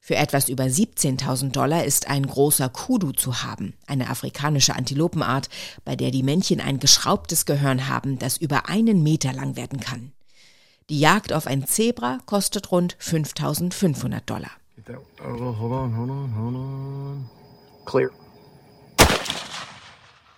Für 0.01 0.17
etwas 0.17 0.49
über 0.49 0.65
17.000 0.65 1.51
Dollar 1.51 1.85
ist 1.85 2.09
ein 2.09 2.27
großer 2.27 2.69
Kudu 2.69 3.13
zu 3.13 3.43
haben, 3.43 3.75
eine 3.87 4.09
afrikanische 4.09 4.75
Antilopenart, 4.75 5.49
bei 5.85 5.97
der 5.97 6.11
die 6.11 6.23
Männchen 6.23 6.61
ein 6.61 6.81
geschraubtes 6.81 7.45
Gehörn 7.47 7.89
haben, 7.89 8.19
das 8.19 8.37
über 8.37 8.69
einen 8.69 9.03
Meter 9.03 9.33
lang 9.33 9.57
werden 9.57 9.81
kann. 9.81 10.13
Die 10.89 11.01
Jagd 11.01 11.35
auf 11.35 11.47
ein 11.47 11.67
Zebra 11.67 12.19
kostet 12.25 12.71
rund 12.73 12.97
5.500 12.97 14.21
Dollar. 14.25 14.53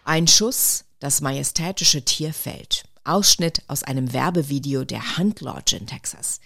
Ein 0.04 0.26
Schuss, 0.26 0.84
das 0.98 1.20
majestätische 1.20 2.04
Tier 2.04 2.34
fällt. 2.34 2.84
Ausschnitt 3.04 3.62
aus 3.68 3.84
einem 3.84 4.12
Werbevideo 4.12 4.84
der 4.84 5.16
Hunt 5.16 5.40
Lodge 5.40 5.76
in 5.76 5.86
Texas. 5.86 6.40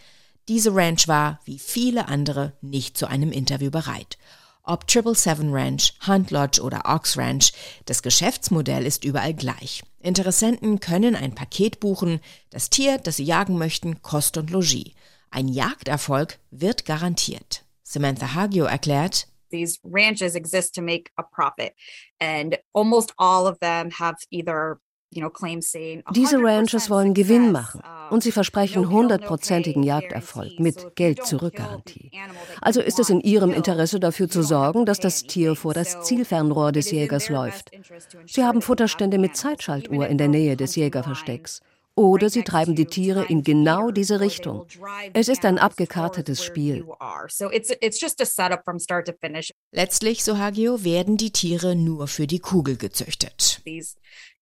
Diese 0.48 0.74
Ranch 0.74 1.08
war, 1.08 1.40
wie 1.46 1.58
viele 1.58 2.08
andere, 2.08 2.52
nicht 2.60 2.98
zu 2.98 3.06
einem 3.06 3.32
Interview 3.32 3.70
bereit. 3.70 4.18
Ob 4.62 4.86
Triple 4.86 5.14
Seven 5.14 5.52
Ranch, 5.54 5.94
Hunt 6.06 6.30
Lodge 6.30 6.60
oder 6.60 6.82
Ox 6.84 7.16
Ranch, 7.16 7.52
das 7.86 8.02
Geschäftsmodell 8.02 8.84
ist 8.84 9.04
überall 9.04 9.32
gleich. 9.32 9.82
Interessenten 10.00 10.80
können 10.80 11.16
ein 11.16 11.34
Paket 11.34 11.80
buchen, 11.80 12.20
das 12.50 12.68
Tier, 12.68 12.98
das 12.98 13.16
sie 13.16 13.24
jagen 13.24 13.56
möchten, 13.56 14.02
Kost 14.02 14.36
und 14.36 14.50
Logis. 14.50 14.92
Ein 15.30 15.48
Jagderfolg 15.48 16.38
wird 16.50 16.84
garantiert. 16.84 17.64
Samantha 17.82 18.34
Hagio 18.34 18.64
erklärt, 18.64 19.28
These 19.50 19.78
ranches 19.84 20.34
exist 20.34 20.74
to 20.74 20.82
make 20.82 21.10
a 21.16 21.22
profit 21.22 21.74
and 22.18 22.58
almost 22.72 23.14
all 23.18 23.46
of 23.46 23.58
them 23.60 23.90
have 23.90 24.16
either 24.30 24.80
diese 25.14 26.42
Ranchers 26.42 26.90
wollen 26.90 27.14
Gewinn 27.14 27.52
machen 27.52 27.82
und 28.10 28.22
sie 28.22 28.32
versprechen 28.32 28.90
hundertprozentigen 28.90 29.82
Jagderfolg 29.82 30.58
mit 30.58 30.96
Geld-Zurück-Garantie. 30.96 32.10
Also 32.60 32.80
ist 32.80 32.98
es 32.98 33.10
in 33.10 33.20
ihrem 33.20 33.52
Interesse 33.52 34.00
dafür 34.00 34.28
zu 34.28 34.42
sorgen, 34.42 34.86
dass 34.86 35.00
das 35.00 35.24
Tier 35.24 35.54
vor 35.54 35.74
das 35.74 36.02
Zielfernrohr 36.02 36.72
des 36.72 36.90
Jägers 36.90 37.28
läuft. 37.28 37.70
Sie 38.26 38.44
haben 38.44 38.62
Futterstände 38.62 39.18
mit 39.18 39.36
Zeitschaltuhr 39.36 40.06
in 40.06 40.18
der 40.18 40.28
Nähe 40.28 40.56
des 40.56 40.76
Jägerverstecks. 40.76 41.60
Oder 41.96 42.28
sie 42.28 42.42
treiben 42.42 42.74
die 42.74 42.86
Tiere 42.86 43.24
in 43.26 43.44
genau 43.44 43.92
diese 43.92 44.18
Richtung. 44.18 44.66
Es 45.12 45.28
ist 45.28 45.44
ein 45.44 45.58
abgekartetes 45.58 46.42
Spiel. 46.42 46.84
Letztlich, 49.70 50.24
so 50.24 50.38
Hagio, 50.38 50.84
werden 50.84 51.16
die 51.16 51.30
Tiere 51.30 51.76
nur 51.76 52.08
für 52.08 52.26
die 52.26 52.40
Kugel 52.40 52.76
gezüchtet 52.76 53.62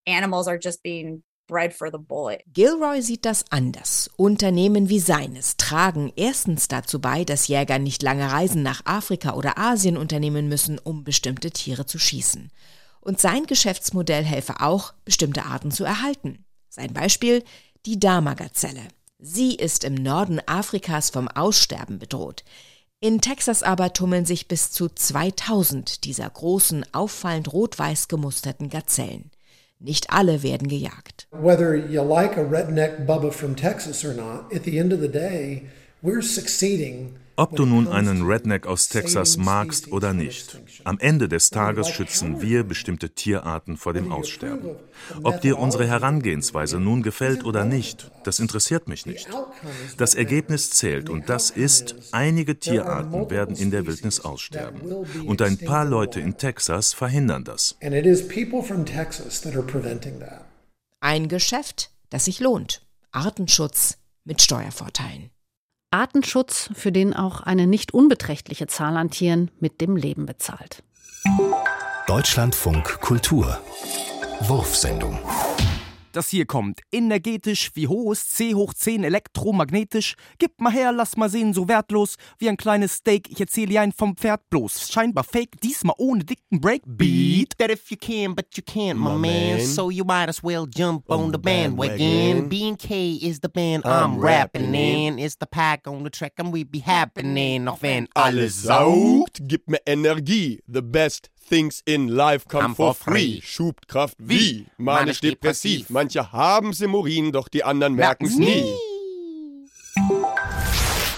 animals 0.06 0.48
are 0.48 0.58
just 0.62 0.82
being 0.82 1.22
bred 1.46 1.74
for 1.74 1.90
the 1.90 1.98
bullet. 1.98 2.42
Gilroy 2.52 3.02
sieht 3.02 3.24
das 3.24 3.44
anders. 3.50 4.10
Unternehmen 4.16 4.88
wie 4.88 5.00
seines 5.00 5.56
tragen 5.56 6.12
erstens 6.16 6.68
dazu 6.68 7.00
bei, 7.00 7.24
dass 7.24 7.48
Jäger 7.48 7.78
nicht 7.78 8.02
lange 8.02 8.30
Reisen 8.30 8.62
nach 8.62 8.86
Afrika 8.86 9.34
oder 9.34 9.58
Asien 9.58 9.96
unternehmen 9.96 10.48
müssen, 10.48 10.78
um 10.78 11.04
bestimmte 11.04 11.50
Tiere 11.50 11.86
zu 11.86 11.98
schießen. 11.98 12.50
Und 13.00 13.20
sein 13.20 13.46
Geschäftsmodell 13.46 14.24
helfe 14.24 14.60
auch, 14.60 14.94
bestimmte 15.04 15.44
Arten 15.44 15.72
zu 15.72 15.84
erhalten. 15.84 16.44
Sein 16.68 16.94
Beispiel 16.94 17.44
die 17.84 17.98
Dama-Gazelle. 17.98 18.88
Sie 19.18 19.54
ist 19.54 19.84
im 19.84 19.94
Norden 19.94 20.40
Afrikas 20.46 21.10
vom 21.10 21.28
Aussterben 21.28 21.98
bedroht. 21.98 22.44
In 23.00 23.20
Texas 23.20 23.62
aber 23.62 23.92
tummeln 23.92 24.24
sich 24.24 24.46
bis 24.46 24.70
zu 24.70 24.88
2000 24.88 26.04
dieser 26.04 26.30
großen, 26.30 26.86
auffallend 26.92 27.52
rot-weiß 27.52 28.06
gemusterten 28.06 28.70
Gazellen. 28.70 29.32
Nicht 29.84 30.10
alle 30.10 30.44
werden 30.44 30.68
gejagt. 30.68 31.26
Whether 31.32 31.74
you 31.74 32.02
like 32.02 32.36
a 32.36 32.44
redneck 32.44 33.04
Bubba 33.04 33.32
from 33.32 33.56
Texas 33.56 34.04
or 34.04 34.14
not, 34.14 34.52
at 34.54 34.62
the 34.62 34.78
end 34.78 34.92
of 34.92 35.00
the 35.00 35.08
day, 35.08 35.66
we're 36.02 36.22
succeeding 36.22 37.16
ob 37.36 37.56
du 37.56 37.66
nun 37.66 37.88
einen 37.88 38.22
Redneck 38.22 38.66
aus 38.66 38.88
Texas 38.88 39.36
magst 39.36 39.90
oder 39.90 40.12
nicht, 40.12 40.60
am 40.84 40.98
Ende 40.98 41.28
des 41.28 41.50
Tages 41.50 41.88
schützen 41.88 42.42
wir 42.42 42.64
bestimmte 42.64 43.10
Tierarten 43.10 43.76
vor 43.76 43.92
dem 43.92 44.12
Aussterben. 44.12 44.76
Ob 45.22 45.40
dir 45.40 45.58
unsere 45.58 45.86
Herangehensweise 45.86 46.78
nun 46.78 47.02
gefällt 47.02 47.44
oder 47.44 47.64
nicht, 47.64 48.10
das 48.24 48.40
interessiert 48.40 48.88
mich 48.88 49.06
nicht. 49.06 49.28
Das 49.96 50.14
Ergebnis 50.14 50.70
zählt 50.70 51.08
und 51.08 51.28
das 51.28 51.50
ist, 51.50 51.94
einige 52.12 52.58
Tierarten 52.58 53.30
werden 53.30 53.56
in 53.56 53.70
der 53.70 53.86
Wildnis 53.86 54.20
aussterben. 54.20 54.80
Und 55.26 55.42
ein 55.42 55.58
paar 55.58 55.84
Leute 55.84 56.20
in 56.20 56.36
Texas 56.36 56.92
verhindern 56.92 57.44
das. 57.44 57.76
Ein 61.00 61.28
Geschäft, 61.28 61.90
das 62.10 62.24
sich 62.26 62.40
lohnt. 62.40 62.82
Artenschutz 63.10 63.98
mit 64.24 64.40
Steuervorteilen. 64.40 65.30
Artenschutz, 65.92 66.70
für 66.74 66.92
den 66.92 67.14
auch 67.14 67.40
eine 67.40 67.66
nicht 67.66 67.94
unbeträchtliche 67.94 68.66
Zahl 68.66 68.96
an 68.96 69.10
Tieren 69.10 69.50
mit 69.60 69.80
dem 69.80 69.96
Leben 69.96 70.26
bezahlt. 70.26 70.82
Deutschlandfunk 72.06 73.00
Kultur 73.00 73.58
Wurfsendung 74.40 75.18
das 76.12 76.28
hier 76.28 76.46
kommt. 76.46 76.80
Energetisch 76.92 77.70
wie 77.74 77.88
hohes 77.88 78.28
C 78.28 78.54
hoch 78.54 78.74
10 78.74 79.04
elektromagnetisch. 79.04 80.14
Gib 80.38 80.60
mal 80.60 80.72
her, 80.72 80.92
lass 80.92 81.16
mal 81.16 81.28
sehen, 81.28 81.54
so 81.54 81.68
wertlos 81.68 82.16
wie 82.38 82.48
ein 82.48 82.56
kleines 82.56 82.94
Steak. 82.94 83.30
Ich 83.30 83.40
erzähle 83.40 83.80
ein 83.80 83.92
vom 83.92 84.16
Pferd 84.16 84.48
bloß. 84.50 84.90
Scheinbar 84.90 85.24
fake, 85.24 85.60
diesmal 85.62 85.94
ohne 85.98 86.24
dicken 86.24 86.60
Breakbeat. 86.60 87.56
That 87.58 87.70
if 87.70 87.90
you 87.90 87.96
can, 87.96 88.34
but 88.34 88.46
you 88.56 88.62
can't, 88.62 88.98
my, 88.98 89.16
man. 89.16 89.60
So 89.64 89.90
you 89.90 90.04
might 90.04 90.28
as 90.28 90.42
well 90.42 90.66
jump 90.66 91.10
on, 91.10 91.32
the 91.32 91.38
bandwagon. 91.38 92.48
B&K 92.48 93.18
is 93.22 93.40
the 93.40 93.48
band 93.48 93.84
I'm, 93.84 94.18
rapping 94.18 94.74
in. 94.74 95.18
Is 95.18 95.36
the 95.38 95.46
pack 95.46 95.86
on 95.86 96.04
the 96.04 96.10
track 96.10 96.34
and 96.38 96.52
we 96.52 96.64
be 96.64 96.80
happening. 96.80 97.68
Auch 97.68 97.82
wenn 97.82 98.08
alles 98.14 98.62
saugt, 98.62 99.40
gib 99.42 99.68
mir 99.68 99.80
Energie. 99.86 100.60
The 100.66 100.82
best 100.82 101.30
Things 101.48 101.82
in 101.84 102.08
Life 102.08 102.48
come, 102.48 102.62
come 102.62 102.74
for, 102.74 102.94
free. 102.94 103.12
free. 103.12 103.40
Schubkraft 103.42 104.16
wie? 104.18 104.66
Manisch 104.78 105.20
depressiv. 105.20 105.90
Manche 105.90 106.32
haben 106.32 106.72
Semorin, 106.72 107.32
doch 107.32 107.48
die 107.48 107.64
anderen 107.64 107.94
merken 107.94 108.26
es 108.26 108.36
nie. 108.36 108.72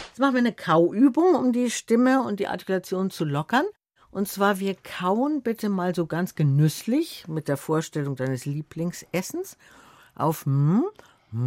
Jetzt 0.09 0.19
machen 0.19 0.35
wir 0.35 0.41
eine 0.41 0.53
Kauübung, 0.53 1.35
um 1.35 1.53
die 1.53 1.71
Stimme 1.71 2.23
und 2.23 2.41
die 2.41 2.47
Artikulation 2.47 3.11
zu 3.11 3.25
lockern. 3.25 3.65
Und 4.11 4.29
zwar, 4.29 4.61
wir 4.61 4.77
kauen 4.77 5.43
bitte 5.43 5.69
mal 5.69 5.93
so 5.95 6.07
ganz 6.07 6.37
genüsslich 6.37 7.25
mit 7.27 7.49
der 7.49 7.57
Vorstellung 7.57 8.15
deines 8.15 8.45
Lieblingsessens 8.45 9.57
auf 10.15 10.47
mm, 10.47 10.83
mm, 11.33 11.41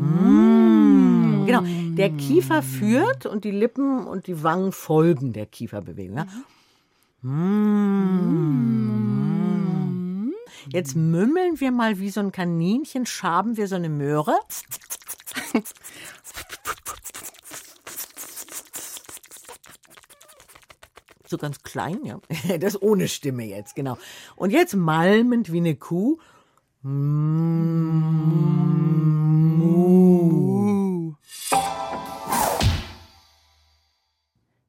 mm. 0.00 1.46
Genau, 1.46 1.62
der 1.96 2.10
Kiefer 2.10 2.62
führt 2.62 3.24
und 3.24 3.44
die 3.44 3.52
Lippen 3.52 4.06
und 4.06 4.26
die 4.26 4.42
Wangen 4.42 4.72
folgen 4.72 5.32
der 5.32 5.46
Kieferbewegung. 5.46 6.18
Ja? 6.18 6.26
Mmh. 7.26 8.62
Jetzt 10.68 10.94
mümmeln 10.94 11.58
wir 11.58 11.72
mal 11.72 11.98
wie 11.98 12.10
so 12.10 12.20
ein 12.20 12.30
Kaninchen, 12.30 13.04
schaben 13.04 13.56
wir 13.56 13.66
so 13.66 13.74
eine 13.74 13.88
Möhre. 13.88 14.38
So 21.26 21.36
ganz 21.36 21.64
klein, 21.64 22.04
ja. 22.04 22.20
Das 22.60 22.80
ohne 22.80 23.08
Stimme 23.08 23.44
jetzt, 23.44 23.74
genau. 23.74 23.98
Und 24.36 24.50
jetzt 24.50 24.76
malmend 24.76 25.50
wie 25.50 25.56
eine 25.58 25.74
Kuh. 25.74 26.18
Mu. 26.82 28.36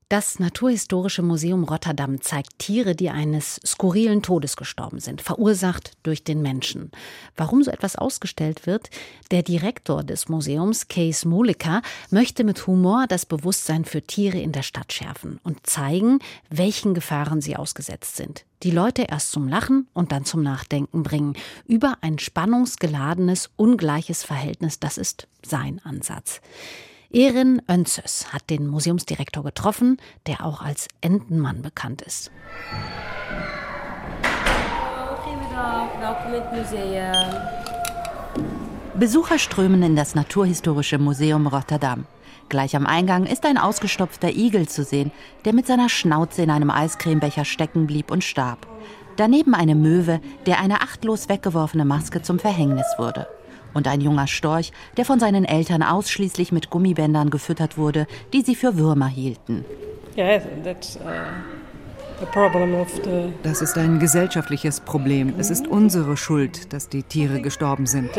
Das 0.10 0.40
Naturhistorische 0.40 1.22
Museum 1.22 1.66
Rotterdam 1.66 2.22
zeigt 2.22 2.60
Tiere, 2.60 2.96
die 2.96 3.10
eines 3.10 3.60
skurrilen 3.66 4.22
Todes 4.22 4.56
gestorben 4.56 5.02
sind, 5.02 5.22
verursacht 5.22 5.98
durch 6.04 6.24
den 6.24 6.42
Menschen. 6.42 6.92
Warum 7.36 7.62
so 7.62 7.72
etwas 7.72 7.98
ausgestellt 7.98 8.66
wird? 8.66 8.90
Der 9.32 9.44
Direktor 9.44 10.06
des 10.06 10.30
Museums, 10.30 10.88
Kees 10.88 11.26
Molika, 11.26 11.82
möchte 12.10 12.46
mit 12.46 12.68
Humor 12.68 13.04
das 13.10 13.26
Bewusstsein 13.26 13.84
für 13.84 14.02
Tiere 14.02 14.40
in 14.40 14.54
der 14.54 14.62
Stadt 14.62 14.94
schärfen 14.94 15.42
und 15.44 15.68
zeigen, 15.68 16.20
welchen 16.50 16.94
Gefahren 16.94 17.42
sie 17.42 17.58
ausgesetzt 17.58 18.16
sind. 18.16 18.46
Die 18.64 18.72
Leute 18.72 19.08
erst 19.10 19.32
zum 19.32 19.50
Lachen 19.50 19.90
und 19.94 20.14
dann 20.14 20.24
zum 20.24 20.42
Nachdenken 20.42 21.04
bringen 21.04 21.34
über 21.66 21.98
ein 22.00 22.18
spannungsgeladenes, 22.18 23.50
ungleiches 23.58 24.24
Verhältnis. 24.24 24.80
Das 24.80 24.98
ist 24.98 25.28
sein 25.46 25.82
Ansatz. 25.84 26.40
Erin 27.12 27.62
Önzes 27.70 28.34
hat 28.34 28.50
den 28.50 28.68
Museumsdirektor 28.68 29.42
getroffen, 29.42 29.98
der 30.26 30.46
auch 30.46 30.62
als 30.62 30.90
Entenmann 31.00 31.62
bekannt 31.62 32.02
ist. 32.02 32.32
Besucher 38.96 39.40
strömen 39.40 39.84
in 39.84 39.96
das 39.96 40.16
Naturhistorische 40.16 40.98
Museum 40.98 41.48
Rotterdam. 41.48 42.06
Gleich 42.50 42.76
am 42.76 42.86
Eingang 42.86 43.26
ist 43.26 43.46
ein 43.46 43.58
ausgestopfter 43.58 44.30
Igel 44.30 44.68
zu 44.68 44.84
sehen, 44.84 45.12
der 45.46 45.54
mit 45.54 45.66
seiner 45.66 45.90
Schnauze 45.90 46.42
in 46.42 46.50
einem 46.50 46.72
Eiscremebecher 46.72 47.46
stecken 47.46 47.88
blieb 47.88 48.12
und 48.12 48.24
starb. 48.24 48.68
Daneben 49.16 49.54
eine 49.54 49.76
Möwe, 49.76 50.20
der 50.46 50.60
eine 50.60 50.82
achtlos 50.82 51.30
weggeworfene 51.30 51.86
Maske 51.86 52.22
zum 52.22 52.38
Verhängnis 52.38 52.86
wurde 52.98 53.28
und 53.74 53.88
ein 53.88 54.02
junger 54.02 54.28
Storch, 54.28 54.72
der 54.98 55.06
von 55.06 55.20
seinen 55.20 55.46
Eltern 55.46 55.84
ausschließlich 55.84 56.52
mit 56.52 56.70
Gummibändern 56.70 57.30
gefüttert 57.30 57.78
wurde, 57.78 58.08
die 58.34 58.42
sie 58.42 58.56
für 58.56 58.78
Würmer 58.78 59.08
hielten. 59.08 59.66
Uh, 62.20 63.30
das 63.44 63.62
ist 63.62 63.78
ein 63.78 64.00
gesellschaftliches 64.00 64.80
Problem. 64.80 65.36
Es 65.38 65.52
ist 65.52 65.68
unsere 65.68 66.18
Schuld, 66.18 66.74
dass 66.74 66.90
die 66.90 67.04
Tiere 67.04 67.42
gestorben 67.42 67.86
sind. 67.86 68.10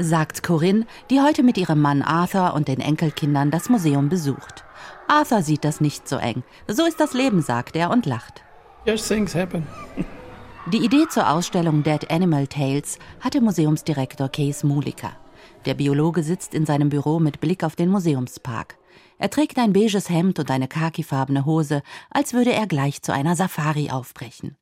Sagt 0.00 0.42
Corinne, 0.42 0.86
die 1.10 1.20
heute 1.20 1.44
mit 1.44 1.56
ihrem 1.56 1.80
Mann 1.80 2.02
Arthur 2.02 2.54
und 2.54 2.66
den 2.66 2.80
Enkelkindern 2.80 3.52
das 3.52 3.68
Museum 3.68 4.08
besucht. 4.08 4.64
Arthur 5.06 5.42
sieht 5.42 5.64
das 5.64 5.80
nicht 5.80 6.08
so 6.08 6.16
eng. 6.16 6.42
So 6.66 6.84
ist 6.84 6.98
das 6.98 7.12
Leben, 7.14 7.42
sagt 7.42 7.76
er 7.76 7.90
und 7.90 8.06
lacht. 8.06 8.42
Yes, 8.84 9.06
things 9.06 9.34
happen. 9.34 9.66
Die 10.72 10.82
Idee 10.82 11.06
zur 11.10 11.28
Ausstellung 11.28 11.82
Dead 11.82 12.10
Animal 12.10 12.46
Tales 12.46 12.98
hatte 13.20 13.42
Museumsdirektor 13.42 14.30
Kees 14.30 14.64
Mulika. 14.64 15.14
Der 15.66 15.74
Biologe 15.74 16.22
sitzt 16.22 16.54
in 16.54 16.64
seinem 16.64 16.88
Büro 16.88 17.20
mit 17.20 17.38
Blick 17.38 17.62
auf 17.64 17.76
den 17.76 17.90
Museumspark. 17.90 18.78
Er 19.18 19.28
trägt 19.28 19.58
ein 19.58 19.74
beiges 19.74 20.08
Hemd 20.08 20.38
und 20.38 20.50
eine 20.50 20.66
khakifarbene 20.66 21.44
Hose, 21.44 21.82
als 22.08 22.32
würde 22.32 22.54
er 22.54 22.66
gleich 22.66 23.02
zu 23.02 23.12
einer 23.12 23.36
Safari 23.36 23.90
aufbrechen. 23.90 24.56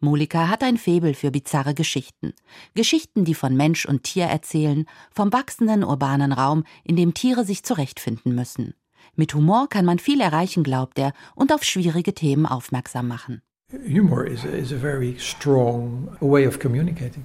Mulika 0.00 0.48
hat 0.48 0.62
ein 0.62 0.76
Faible 0.76 1.14
für 1.14 1.30
bizarre 1.30 1.72
Geschichten. 1.72 2.34
Geschichten, 2.74 3.24
die 3.24 3.34
von 3.34 3.56
Mensch 3.56 3.86
und 3.86 4.02
Tier 4.02 4.26
erzählen, 4.26 4.84
vom 5.10 5.32
wachsenden 5.32 5.82
urbanen 5.82 6.32
Raum, 6.32 6.64
in 6.84 6.96
dem 6.96 7.14
Tiere 7.14 7.46
sich 7.46 7.62
zurechtfinden 7.62 8.34
müssen. 8.34 8.74
Mit 9.16 9.32
Humor 9.32 9.70
kann 9.70 9.86
man 9.86 9.98
viel 9.98 10.20
erreichen, 10.20 10.62
glaubt 10.62 10.98
er, 10.98 11.14
und 11.34 11.54
auf 11.54 11.64
schwierige 11.64 12.12
Themen 12.12 12.44
aufmerksam 12.44 13.08
machen. 13.08 13.40
Humor 13.70 14.24
is 14.24 14.44
a, 14.44 14.56
is 14.56 14.72
a 14.72 14.76
very 14.76 15.18
strong 15.18 16.16
way 16.20 16.46
of 16.46 16.58
communicating. 16.58 17.24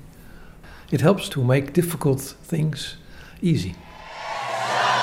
It 0.92 1.00
helps 1.00 1.30
to 1.30 1.42
make 1.42 1.72
difficult 1.72 2.20
things 2.20 2.98
easy. 3.42 3.76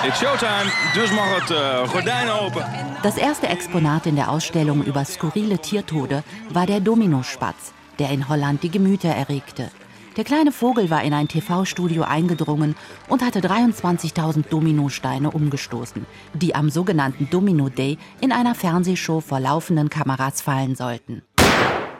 It's 0.05 0.19
showtime, 0.19 0.71
dus 0.95 1.11
mag 1.13 1.41
het 1.41 1.51
uh, 1.51 1.89
gordijn 1.89 2.29
open. 2.29 2.65
Das 3.03 3.17
erste 3.17 3.47
Exponat 3.47 4.05
in 4.05 4.17
der 4.17 4.29
Ausstellung 4.29 4.85
über 4.85 5.07
skurrile 5.07 5.59
Tiertode 5.59 6.25
war 6.53 6.67
der 6.67 6.81
Dominospatz, 6.81 7.73
der 7.99 8.11
in 8.11 8.29
Holland 8.29 8.63
die 8.63 8.71
Gemüter 8.71 9.09
erregte. 9.09 9.71
Der 10.19 10.25
kleine 10.25 10.53
Vogel 10.53 10.91
war 10.91 11.03
in 11.05 11.15
ein 11.15 11.29
TV-Studio 11.29 12.03
eingedrungen 12.03 12.75
und 13.09 13.23
hatte 13.23 13.41
23.000 13.41 14.49
Dominosteine 14.51 15.31
umgestoßen, 15.31 16.05
die 16.35 16.55
am 16.55 16.69
sogenannten 16.69 17.31
Domino 17.31 17.71
Day 17.71 17.97
in 18.21 18.31
einer 18.31 18.55
Fernsehshow 18.55 19.21
vor 19.21 19.41
laufenden 19.41 19.89
Kameras 19.89 20.43
fallen 20.43 20.75
sollten. 20.75 21.23
Hunter 21.41 21.41
shot 21.41 22.00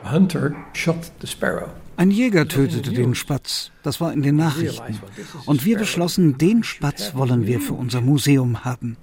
Ein 1.97 2.11
Jäger 2.11 2.47
tötete 2.47 2.91
den 2.91 3.15
Spatz. 3.15 3.71
Das 3.83 4.01
war 4.01 4.11
in 4.11 4.23
den 4.23 4.35
Nachrichten. 4.35 4.99
Und 5.45 5.65
wir 5.65 5.77
beschlossen, 5.77 6.37
den 6.37 6.63
Spatz 6.63 7.13
wollen 7.15 7.45
wir 7.45 7.59
für 7.59 7.73
unser 7.73 8.01
Museum 8.01 8.65
haben. 8.65 8.97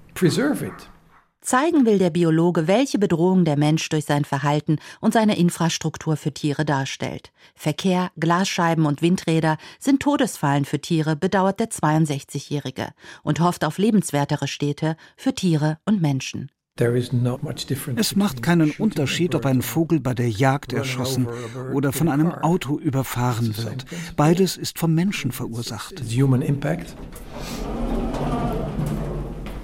Zeigen 1.41 1.87
will 1.87 1.99
der 1.99 2.11
Biologe, 2.11 2.67
welche 2.67 2.99
Bedrohung 2.99 3.45
der 3.45 3.57
Mensch 3.57 3.89
durch 3.89 4.05
sein 4.05 4.25
Verhalten 4.25 4.77
und 5.01 5.15
seine 5.15 5.39
Infrastruktur 5.39 6.17
für 6.17 6.35
Tiere 6.35 6.65
darstellt. 6.65 7.33
Verkehr, 7.55 8.11
Glasscheiben 8.19 8.85
und 8.85 9.01
Windräder 9.01 9.57
sind 9.79 10.03
Todesfallen 10.03 10.65
für 10.65 10.81
Tiere, 10.81 11.17
bedauert 11.17 11.61
der 11.61 11.71
62-Jährige 11.71 12.89
und 13.23 13.41
hofft 13.41 13.65
auf 13.65 13.79
lebenswertere 13.79 14.49
Städte 14.49 14.97
für 15.17 15.35
Tiere 15.35 15.79
und 15.87 16.03
Menschen. 16.03 16.51
Es 17.97 18.17
macht 18.17 18.43
keinen 18.43 18.71
Unterschied, 18.73 19.35
ob 19.35 19.47
ein 19.47 19.63
Vogel 19.63 20.01
bei 20.01 20.15
der 20.15 20.29
Jagd 20.29 20.73
erschossen 20.73 21.27
oder 21.73 21.93
von 21.93 22.09
einem 22.09 22.31
Auto 22.33 22.79
überfahren 22.79 23.57
wird. 23.57 23.85
Beides 24.17 24.57
ist 24.57 24.79
vom 24.79 24.95
Menschen 24.95 25.33
verursacht. 25.33 26.03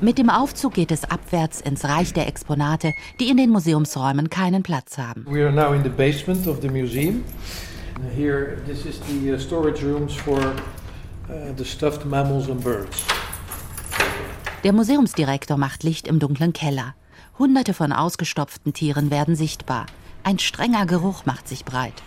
Mit 0.00 0.18
dem 0.18 0.28
Aufzug 0.28 0.74
geht 0.74 0.90
es 0.90 1.04
abwärts 1.04 1.60
ins 1.60 1.84
Reich 1.84 2.12
der 2.12 2.26
Exponate, 2.26 2.92
die 3.20 3.28
in 3.28 3.36
den 3.36 3.50
Museumsräumen 3.50 4.28
keinen 4.28 4.62
Platz 4.62 4.98
haben. 4.98 5.24
We 5.26 5.44
are 5.44 5.52
now 5.52 5.72
in 5.72 5.82
the 5.82 5.88
basement 5.88 6.46
of 6.46 6.60
the 6.60 6.68
museum. 6.68 7.24
Here, 8.14 8.58
this 8.66 8.84
is 8.84 9.00
the 9.08 9.32
uh, 9.32 9.38
storage 9.38 9.82
rooms 9.82 10.12
for 10.12 10.38
uh, 10.38 11.54
the 11.56 11.64
stuffed 11.64 12.04
mammals 12.04 12.50
and 12.50 12.62
birds. 12.62 13.04
Der 14.64 14.72
Museumsdirektor 14.72 15.56
macht 15.56 15.84
Licht 15.84 16.08
im 16.08 16.18
dunklen 16.18 16.52
Keller. 16.52 16.94
Hunderte 17.38 17.74
von 17.74 17.92
ausgestopften 17.92 18.72
Tieren 18.72 19.10
werden 19.10 19.34
sichtbar. 19.34 19.86
Ein 20.22 20.38
strenger 20.38 20.86
Geruch 20.86 21.26
macht 21.26 21.48
sich 21.48 21.64
breit. 21.64 22.02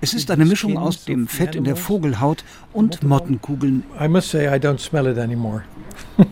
Es 0.00 0.14
ist 0.14 0.30
eine 0.30 0.44
Mischung 0.44 0.76
aus 0.76 1.04
dem 1.04 1.26
Fett 1.26 1.54
in 1.54 1.64
der 1.64 1.76
Vogelhaut 1.76 2.44
und 2.72 3.02
Mottenkugeln. 3.02 3.84
I 3.98 4.08
must 4.08 4.28
say 4.30 4.46
I 4.46 4.58
don't 4.58 4.78
smell 4.78 5.06
it 5.06 5.16
anymore. 5.18 5.64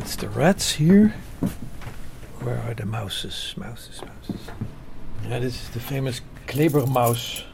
It's 0.00 0.16
the 0.16 0.26
rats 0.34 0.76
here. 0.76 1.12
Where 2.42 2.60
are 2.66 2.74
the 2.76 2.84
mouses? 2.86 3.54
Mouses, 3.56 4.00
mouses. 4.00 4.40
Yeah, 5.28 5.38
this 5.38 5.54
is 5.54 5.70
the 5.72 5.80
famous 5.80 6.20
Klebermaus 6.48 7.44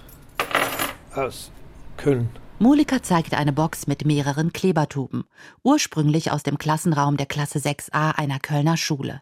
aus 1.15 1.51
Köln. 1.99 2.29
Mulika 2.59 3.03
zeigt 3.03 3.35
eine 3.35 3.53
Box 3.53 3.87
mit 3.87 4.07
mehreren 4.07 4.51
Klebertuben, 4.51 5.25
ursprünglich 5.63 6.31
aus 6.33 6.43
dem 6.43 6.57
Klassenraum 6.57 7.19
der 7.19 7.27
Klasse 7.27 7.59
6a 7.59 8.13
einer 8.13 8.39
Kölner 8.39 8.79
Schule. 8.79 9.21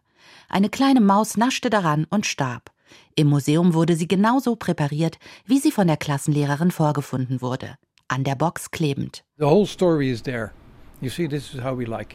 Eine 0.48 0.68
kleine 0.68 1.00
Maus 1.00 1.36
naschte 1.36 1.68
daran 1.68 2.06
und 2.10 2.26
starb. 2.26 2.70
Im 3.16 3.26
Museum 3.26 3.74
wurde 3.74 3.96
sie 3.96 4.06
genauso 4.06 4.54
präpariert, 4.54 5.18
wie 5.46 5.58
sie 5.58 5.72
von 5.72 5.88
der 5.88 5.96
Klassenlehrerin 5.96 6.70
vorgefunden 6.70 7.42
wurde. 7.42 7.74
An 8.06 8.22
der 8.22 8.36
Box 8.36 8.70
klebend. 8.70 9.24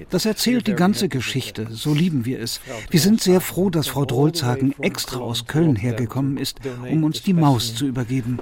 Das 0.10 0.25
erzählt 0.25 0.67
die 0.67 0.73
ganze 0.73 1.10
Geschichte, 1.10 1.67
so 1.69 1.93
lieben 1.93 2.23
wir 2.23 2.39
es. 2.39 2.62
Wir 2.89 2.99
sind 3.01 3.19
sehr 3.19 3.41
froh, 3.41 3.69
dass 3.69 3.89
Frau 3.89 4.05
Drolzhagen 4.05 4.73
extra 4.79 5.19
aus 5.19 5.47
Köln 5.47 5.75
hergekommen 5.75 6.38
ist, 6.38 6.62
um 6.89 7.03
uns 7.03 7.23
die 7.23 7.34
Maus 7.34 7.75
zu 7.75 7.88
übergeben. 7.88 8.39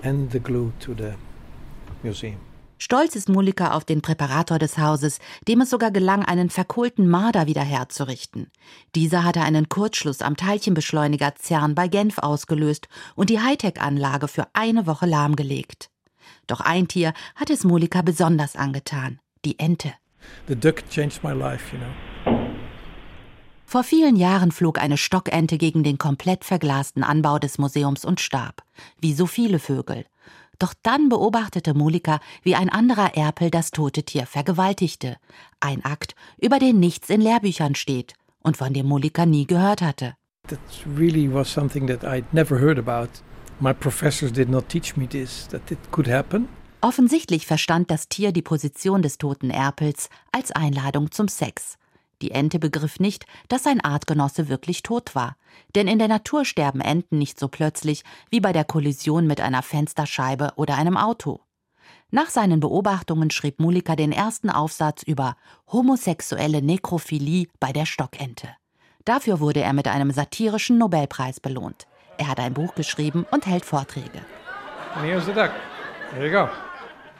Stolz 2.79 3.15
ist 3.15 3.27
Mulika 3.27 3.71
auf 3.71 3.85
den 3.85 4.01
Präparator 4.01 4.59
des 4.59 4.77
Hauses, 4.77 5.19
dem 5.47 5.61
es 5.61 5.69
sogar 5.69 5.91
gelang, 5.91 6.23
einen 6.23 6.49
verkohlten 6.49 7.09
Marder 7.09 7.47
wiederherzurichten. 7.47 8.51
Dieser 8.93 9.23
hatte 9.23 9.41
einen 9.41 9.67
Kurzschluss 9.67 10.21
am 10.21 10.37
Teilchenbeschleuniger 10.37 11.33
CERN 11.35 11.73
bei 11.73 11.87
Genf 11.87 12.19
ausgelöst 12.19 12.87
und 13.15 13.29
die 13.29 13.39
Hightech-Anlage 13.39 14.27
für 14.27 14.47
eine 14.53 14.85
Woche 14.85 15.07
lahmgelegt. 15.07 15.89
Doch 16.45 16.59
ein 16.61 16.87
Tier 16.87 17.13
hat 17.35 17.49
es 17.49 17.63
Mulika 17.63 18.01
besonders 18.03 18.55
angetan: 18.55 19.19
die 19.43 19.57
Ente. 19.59 19.93
The 20.47 20.55
duck 20.55 20.87
changed 20.89 21.23
my 21.23 21.31
life, 21.31 21.75
you 21.75 21.79
know. 21.79 22.37
Vor 23.65 23.83
vielen 23.83 24.15
Jahren 24.15 24.53
flog 24.53 24.79
eine 24.79 24.95
Stockente 24.95 25.57
gegen 25.57 25.83
den 25.83 25.97
komplett 25.97 26.45
verglasten 26.45 27.03
Anbau 27.03 27.37
des 27.37 27.57
Museums 27.57 28.05
und 28.05 28.21
starb, 28.21 28.63
wie 29.01 29.13
so 29.13 29.25
viele 29.25 29.59
Vögel. 29.59 30.05
Doch 30.59 30.73
dann 30.81 31.09
beobachtete 31.09 31.73
Mulika, 31.73 32.19
wie 32.43 32.55
ein 32.55 32.69
anderer 32.69 33.15
Erpel 33.15 33.51
das 33.51 33.71
tote 33.71 34.03
Tier 34.03 34.25
vergewaltigte. 34.25 35.17
Ein 35.59 35.85
Akt, 35.85 36.15
über 36.37 36.59
den 36.59 36.79
nichts 36.79 37.09
in 37.09 37.21
Lehrbüchern 37.21 37.75
steht 37.75 38.15
und 38.41 38.57
von 38.57 38.73
dem 38.73 38.87
Mulika 38.87 39.25
nie 39.25 39.45
gehört 39.45 39.81
hatte. 39.81 40.15
That 40.47 40.59
really 40.97 41.31
was 41.31 41.51
something 41.51 41.87
that 41.87 42.03
I'd 42.03 42.25
never 42.31 42.59
heard 42.59 42.79
about. 42.79 43.09
My 43.59 43.73
professors 43.73 44.31
did 44.31 44.49
not 44.49 44.69
teach 44.69 44.95
me 44.95 45.07
this, 45.07 45.47
that 45.49 45.69
it 45.71 45.79
could 45.91 46.07
happen. 46.07 46.47
Offensichtlich 46.81 47.47
verstand 47.47 47.89
das 47.89 48.07
Tier 48.07 48.31
die 48.31 48.43
Position 48.43 49.01
des 49.01 49.17
toten 49.17 49.49
Erpels 49.49 50.09
als 50.31 50.51
Einladung 50.51 51.11
zum 51.11 51.27
Sex. 51.27 51.77
Die 52.21 52.31
Ente 52.31 52.57
begriff 52.57 52.99
nicht, 52.99 53.25
dass 53.47 53.63
sein 53.63 53.79
Artgenosse 53.79 54.49
wirklich 54.49 54.81
tot 54.81 55.13
war, 55.13 55.35
denn 55.75 55.87
in 55.87 55.99
der 55.99 56.07
Natur 56.07 56.45
sterben 56.45 56.81
Enten 56.81 57.19
nicht 57.19 57.39
so 57.39 57.47
plötzlich 57.47 58.03
wie 58.29 58.39
bei 58.39 58.53
der 58.53 58.65
Kollision 58.65 59.27
mit 59.27 59.39
einer 59.39 59.61
Fensterscheibe 59.61 60.53
oder 60.55 60.75
einem 60.75 60.97
Auto. 60.97 61.41
Nach 62.09 62.29
seinen 62.29 62.59
Beobachtungen 62.59 63.29
schrieb 63.29 63.59
Mulika 63.59 63.95
den 63.95 64.11
ersten 64.11 64.49
Aufsatz 64.49 65.03
über 65.03 65.35
homosexuelle 65.71 66.61
Nekrophilie 66.61 67.47
bei 67.59 67.71
der 67.71 67.85
Stockente. 67.85 68.49
Dafür 69.05 69.39
wurde 69.39 69.61
er 69.61 69.73
mit 69.73 69.87
einem 69.87 70.11
satirischen 70.11 70.77
Nobelpreis 70.77 71.39
belohnt. 71.39 71.85
Er 72.17 72.29
hat 72.29 72.39
ein 72.39 72.53
Buch 72.53 72.75
geschrieben 72.75 73.25
und 73.31 73.45
hält 73.45 73.63
Vorträge. 73.63 74.21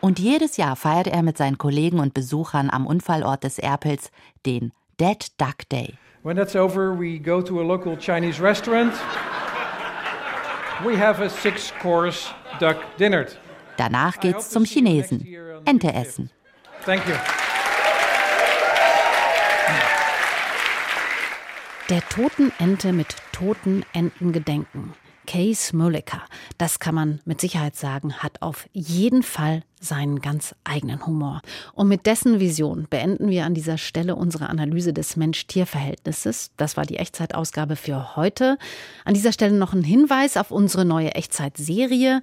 Und 0.01 0.19
jedes 0.19 0.57
Jahr 0.57 0.75
feiert 0.75 1.07
er 1.07 1.21
mit 1.21 1.37
seinen 1.37 1.57
Kollegen 1.57 1.99
und 1.99 2.13
Besuchern 2.13 2.69
am 2.69 2.85
Unfallort 2.85 3.43
des 3.43 3.59
Erpels 3.59 4.11
den 4.45 4.71
Dead 4.97 5.29
Duck 5.37 5.69
Day. 5.69 5.97
When 6.23 6.35
that's 6.35 6.55
over, 6.55 6.93
we 6.93 7.19
go 7.19 7.41
to 7.41 7.61
a 7.61 7.63
local 7.63 7.95
Chinese 7.97 8.39
restaurant. 8.39 8.93
We 10.83 10.95
have 10.95 11.21
a 11.21 11.29
six-course 11.29 12.29
duck 12.59 12.77
dinner. 12.97 13.27
Danach 13.77 14.19
geht's 14.19 14.49
zum 14.49 14.65
Chinesen. 14.65 15.21
Ente 15.65 15.93
essen. 15.93 16.29
Thank 16.83 17.07
you. 17.07 17.15
Der 21.89 22.01
toten 22.09 22.51
Ente 22.59 22.91
mit 22.91 23.15
toten 23.31 23.85
Enten 23.93 24.33
gedenken. 24.33 24.93
Case 25.27 25.75
Mulliker, 25.75 26.23
das 26.57 26.79
kann 26.79 26.95
man 26.95 27.19
mit 27.25 27.39
Sicherheit 27.41 27.75
sagen, 27.75 28.15
hat 28.15 28.41
auf 28.41 28.67
jeden 28.73 29.21
Fall 29.21 29.61
seinen 29.79 30.21
ganz 30.21 30.55
eigenen 30.63 31.05
Humor. 31.05 31.41
Und 31.73 31.87
mit 31.87 32.07
dessen 32.07 32.39
Vision 32.39 32.87
beenden 32.89 33.29
wir 33.29 33.45
an 33.45 33.53
dieser 33.53 33.77
Stelle 33.77 34.15
unsere 34.15 34.49
Analyse 34.49 34.93
des 34.93 35.15
Mensch-Tier-Verhältnisses. 35.15 36.51
Das 36.57 36.77
war 36.77 36.85
die 36.85 36.97
Echtzeitausgabe 36.97 37.75
für 37.75 38.15
heute. 38.15 38.57
An 39.05 39.13
dieser 39.13 39.31
Stelle 39.31 39.55
noch 39.55 39.73
ein 39.73 39.83
Hinweis 39.83 40.37
auf 40.37 40.49
unsere 40.49 40.85
neue 40.85 41.13
Echtzeit-Serie. 41.13 42.21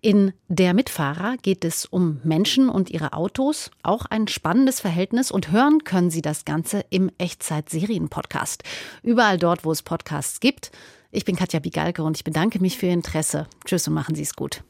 In 0.00 0.32
Der 0.48 0.72
Mitfahrer 0.74 1.36
geht 1.42 1.64
es 1.64 1.84
um 1.84 2.20
Menschen 2.24 2.68
und 2.68 2.90
ihre 2.90 3.12
Autos. 3.12 3.70
Auch 3.82 4.06
ein 4.06 4.28
spannendes 4.28 4.80
Verhältnis 4.80 5.30
und 5.30 5.50
hören 5.50 5.84
können 5.84 6.10
Sie 6.10 6.22
das 6.22 6.44
Ganze 6.44 6.84
im 6.90 7.10
Echtzeit-Serien-Podcast. 7.18 8.62
Überall 9.02 9.38
dort, 9.38 9.64
wo 9.64 9.72
es 9.72 9.82
Podcasts 9.82 10.40
gibt. 10.40 10.70
Ich 11.16 11.24
bin 11.24 11.36
Katja 11.36 11.60
Bigalke 11.60 12.02
und 12.02 12.16
ich 12.16 12.24
bedanke 12.24 12.58
mich 12.58 12.76
für 12.76 12.86
Ihr 12.86 12.92
Interesse. 12.92 13.46
Tschüss 13.64 13.86
und 13.86 13.94
machen 13.94 14.16
Sie 14.16 14.22
es 14.22 14.34
gut. 14.34 14.64